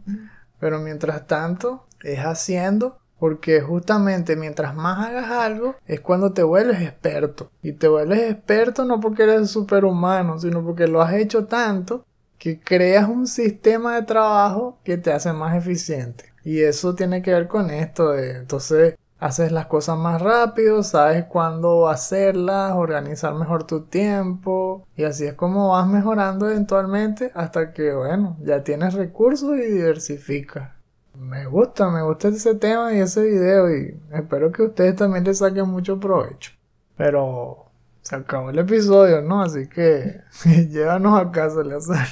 [0.60, 6.82] Pero mientras tanto, es haciendo, porque justamente mientras más hagas algo, es cuando te vuelves
[6.82, 7.52] experto.
[7.62, 12.06] Y te vuelves experto no porque eres superhumano, sino porque lo has hecho tanto
[12.40, 16.35] que creas un sistema de trabajo que te hace más eficiente.
[16.46, 21.26] Y eso tiene que ver con esto de, entonces, haces las cosas más rápido, sabes
[21.26, 27.94] cuándo hacerlas, organizar mejor tu tiempo y así es como vas mejorando eventualmente hasta que,
[27.94, 30.70] bueno, ya tienes recursos y diversificas.
[31.18, 35.34] Me gusta, me gusta ese tema y ese video y espero que ustedes también le
[35.34, 36.52] saquen mucho provecho.
[36.96, 37.66] Pero
[38.02, 39.42] se acabó el episodio, ¿no?
[39.42, 40.22] Así que
[40.70, 42.08] llévanos a casa, Eleazar.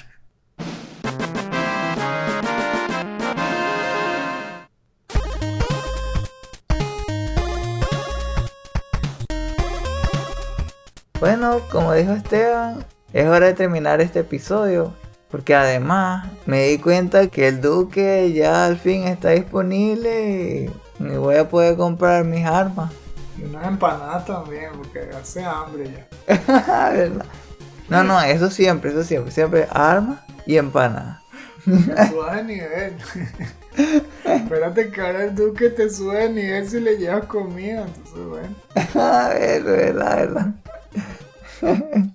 [11.23, 14.93] Bueno, como dijo Esteban, es hora de terminar este episodio.
[15.31, 20.69] Porque además me di cuenta que el Duque ya al fin está disponible
[20.99, 22.91] y me voy a poder comprar mis armas.
[23.37, 26.89] Y unas empanadas también, porque hace hambre ya.
[26.91, 27.25] ¿Verdad?
[27.87, 29.31] No, no, eso siempre, eso siempre.
[29.31, 31.21] Siempre armas y empanadas.
[31.63, 32.97] Sube de nivel.
[34.25, 37.85] Espérate que ahora el Duque te sube de nivel si le llevas comida.
[37.85, 38.55] Entonces, bueno.
[38.93, 40.53] verdad, verdad.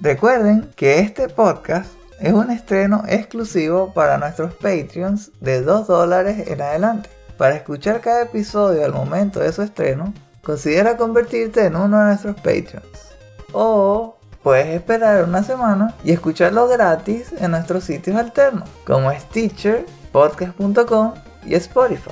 [0.00, 1.90] Recuerden que este podcast
[2.20, 7.10] es un estreno exclusivo para nuestros Patreons de 2 dólares en adelante.
[7.36, 10.12] Para escuchar cada episodio al momento de su estreno,
[10.42, 13.12] considera convertirte en uno de nuestros Patreons.
[13.52, 21.14] O puedes esperar una semana y escucharlo gratis en nuestros sitios alternos, como Stitcher, podcast.com
[21.44, 22.10] y Spotify,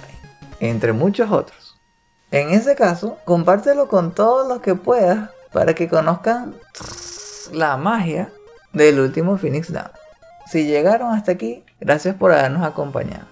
[0.60, 1.76] entre muchos otros.
[2.30, 6.54] En ese caso, compártelo con todos los que puedas para que conozcan
[7.50, 8.30] la magia
[8.74, 9.90] del último Phoenix Down.
[10.44, 13.24] Si llegaron hasta aquí, gracias por habernos acompañado.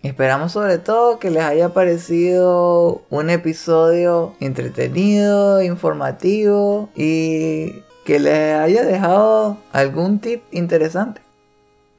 [0.00, 8.84] Esperamos sobre todo que les haya parecido un episodio entretenido, informativo y que les haya
[8.84, 11.22] dejado algún tip interesante.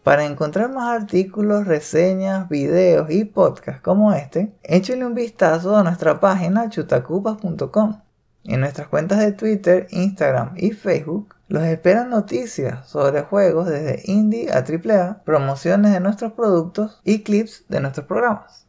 [0.03, 6.21] Para encontrar más artículos, reseñas, videos y podcasts como este, échenle un vistazo a nuestra
[6.21, 8.04] página chutacupas.com.
[8.47, 14.51] En nuestras cuentas de Twitter, Instagram y Facebook los esperan noticias sobre juegos desde indie
[14.51, 18.67] a AAA, promociones de nuestros productos y clips de nuestros programas.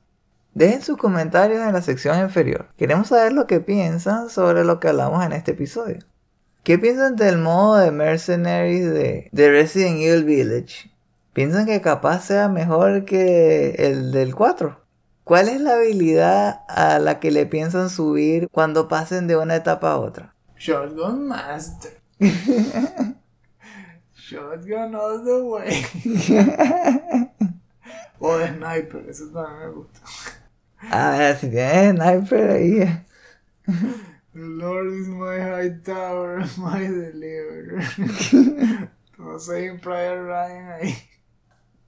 [0.54, 2.68] Dejen sus comentarios en la sección inferior.
[2.78, 5.98] Queremos saber lo que piensan sobre lo que hablamos en este episodio.
[6.62, 10.90] ¿Qué piensan del modo de Mercenaries de, de Resident Evil Village?
[11.34, 14.85] ¿Piensan que capaz sea mejor que el del 4?
[15.26, 19.90] ¿Cuál es la habilidad a la que le piensan subir cuando pasen de una etapa
[19.90, 20.36] a otra?
[20.56, 22.00] Shotgun Master.
[24.14, 25.84] Shotgun all the way.
[28.20, 30.00] o de Sniper, eso también me gusta.
[30.92, 33.04] A ver, si tienes sniper ahí.
[34.32, 37.82] Lord is my high tower, my deliverer.
[39.16, 40.96] Todo Saving Private Ryan ahí.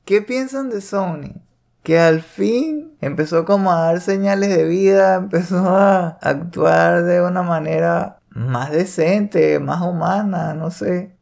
[0.04, 1.47] ¿Qué piensan de Sony?
[1.88, 7.42] Que al fin empezó como a dar señales de vida, empezó a actuar de una
[7.42, 11.16] manera más decente, más humana, no sé.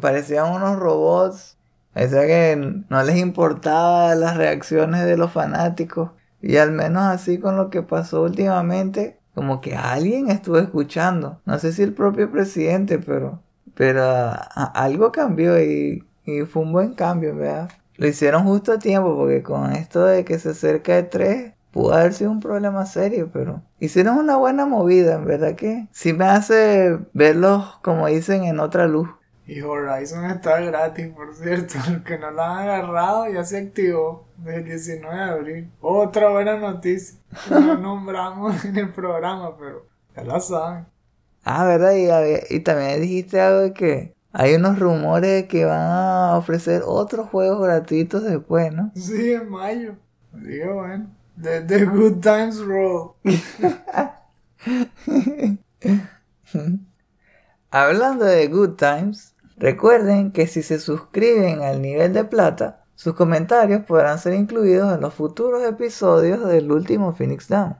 [0.00, 1.56] Parecían unos robots.
[1.94, 6.10] Sea que no les importaba las reacciones de los fanáticos.
[6.40, 11.40] Y al menos así con lo que pasó últimamente, como que alguien estuvo escuchando.
[11.46, 13.40] No sé si el propio presidente, pero,
[13.76, 14.02] pero
[14.74, 17.70] algo cambió y, y fue un buen cambio, ¿verdad?
[18.02, 21.94] Lo hicieron justo a tiempo porque con esto de que se acerca de 3 pudo
[21.94, 26.24] haber sido un problema serio, pero hicieron una buena movida, en verdad que sí me
[26.24, 29.08] hace verlos, como dicen, en otra luz.
[29.46, 31.74] Y Horizon está gratis, por cierto.
[31.92, 35.70] Los que no lo han agarrado ya se activó desde el 19 de abril.
[35.80, 37.20] Otra buena noticia.
[37.50, 39.86] No nombramos en el programa, pero
[40.16, 40.86] ya la saben.
[41.44, 41.92] Ah, ¿verdad?
[41.92, 46.82] Y, y también dijiste algo de que hay unos rumores de que van a ofrecer
[46.84, 48.92] otros juegos gratuitos después, ¿no?
[48.94, 49.96] Sí, en mayo.
[50.32, 51.08] Digo, bueno.
[51.40, 53.12] The, the Good Times Roll.
[57.70, 63.84] Hablando de Good Times, recuerden que si se suscriben al nivel de plata, sus comentarios
[63.84, 67.76] podrán ser incluidos en los futuros episodios del último Phoenix Down.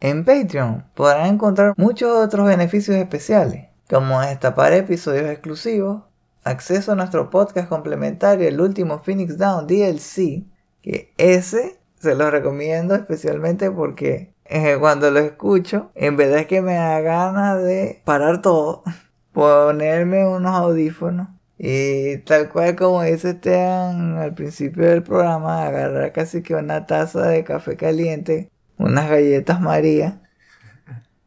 [0.00, 6.02] En Patreon podrán encontrar muchos otros beneficios especiales, como destapar episodios exclusivos,
[6.42, 10.44] acceso a nuestro podcast complementario El último Phoenix Down DLC,
[10.82, 16.60] que ese se los recomiendo especialmente porque eh, cuando lo escucho, en verdad es que
[16.60, 18.82] me da ganas de parar todo,
[19.32, 21.28] ponerme unos audífonos
[21.58, 27.26] y tal cual como dice Esteban al principio del programa, agarrar casi que una taza
[27.28, 30.20] de café caliente, unas galletas María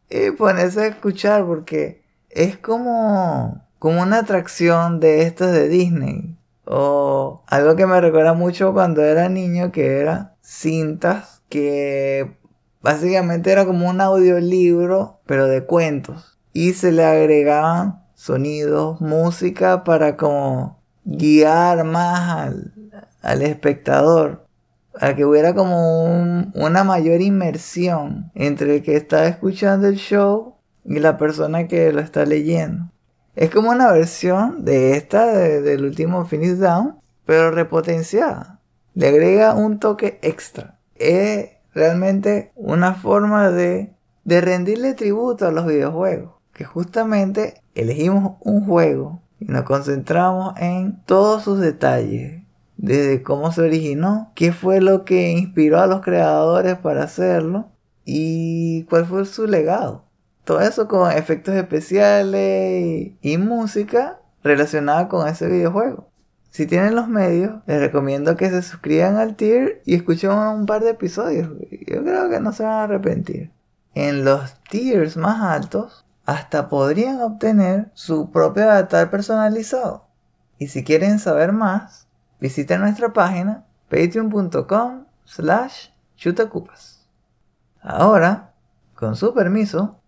[0.10, 2.07] y ponerse a escuchar porque
[2.38, 6.38] es como, como una atracción de estos de Disney.
[6.66, 12.38] O algo que me recuerda mucho cuando era niño, que era cintas que
[12.82, 16.38] básicamente era como un audiolibro, pero de cuentos.
[16.54, 22.74] Y se le agregaban sonidos, música para como guiar más al,
[23.22, 24.46] al espectador.
[25.00, 30.57] A que hubiera como un- una mayor inmersión entre el que está escuchando el show
[30.88, 32.90] y la persona que lo está leyendo.
[33.36, 38.60] Es como una versión de esta de- del último Finish Down, pero repotenciada.
[38.96, 40.80] Le agrega un toque extra.
[40.96, 46.32] Es realmente una forma de, de rendirle tributo a los videojuegos.
[46.54, 52.42] Que justamente elegimos un juego y nos concentramos en todos sus detalles.
[52.78, 57.68] Desde cómo se originó, qué fue lo que inspiró a los creadores para hacerlo
[58.06, 60.06] y cuál fue su legado.
[60.48, 66.08] Todo eso con efectos especiales y, y música relacionada con ese videojuego.
[66.52, 70.86] Si tienen los medios, les recomiendo que se suscriban al tier y escuchen un par
[70.86, 71.50] de episodios.
[71.86, 73.52] Yo creo que no se van a arrepentir.
[73.94, 80.08] En los tiers más altos, hasta podrían obtener su propio avatar personalizado.
[80.60, 82.08] Y si quieren saber más,
[82.40, 87.06] visiten nuestra página patreon.com slash chutacupas.
[87.82, 88.54] Ahora,
[88.96, 90.00] con su permiso,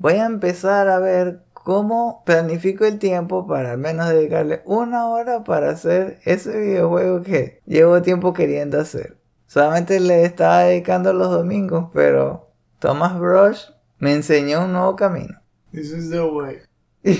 [0.00, 5.44] voy a empezar a ver cómo planifico el tiempo para al menos dedicarle una hora
[5.44, 9.18] para hacer ese videojuego que llevo tiempo queriendo hacer.
[9.46, 13.66] Solamente le estaba dedicando los domingos, pero Thomas Brush
[13.98, 15.38] me enseñó un nuevo camino.
[15.70, 16.62] This is the way.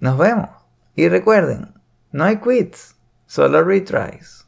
[0.00, 0.50] Nos vemos.
[0.96, 1.74] Y recuerden,
[2.12, 2.96] no hay quits,
[3.26, 4.43] solo retries.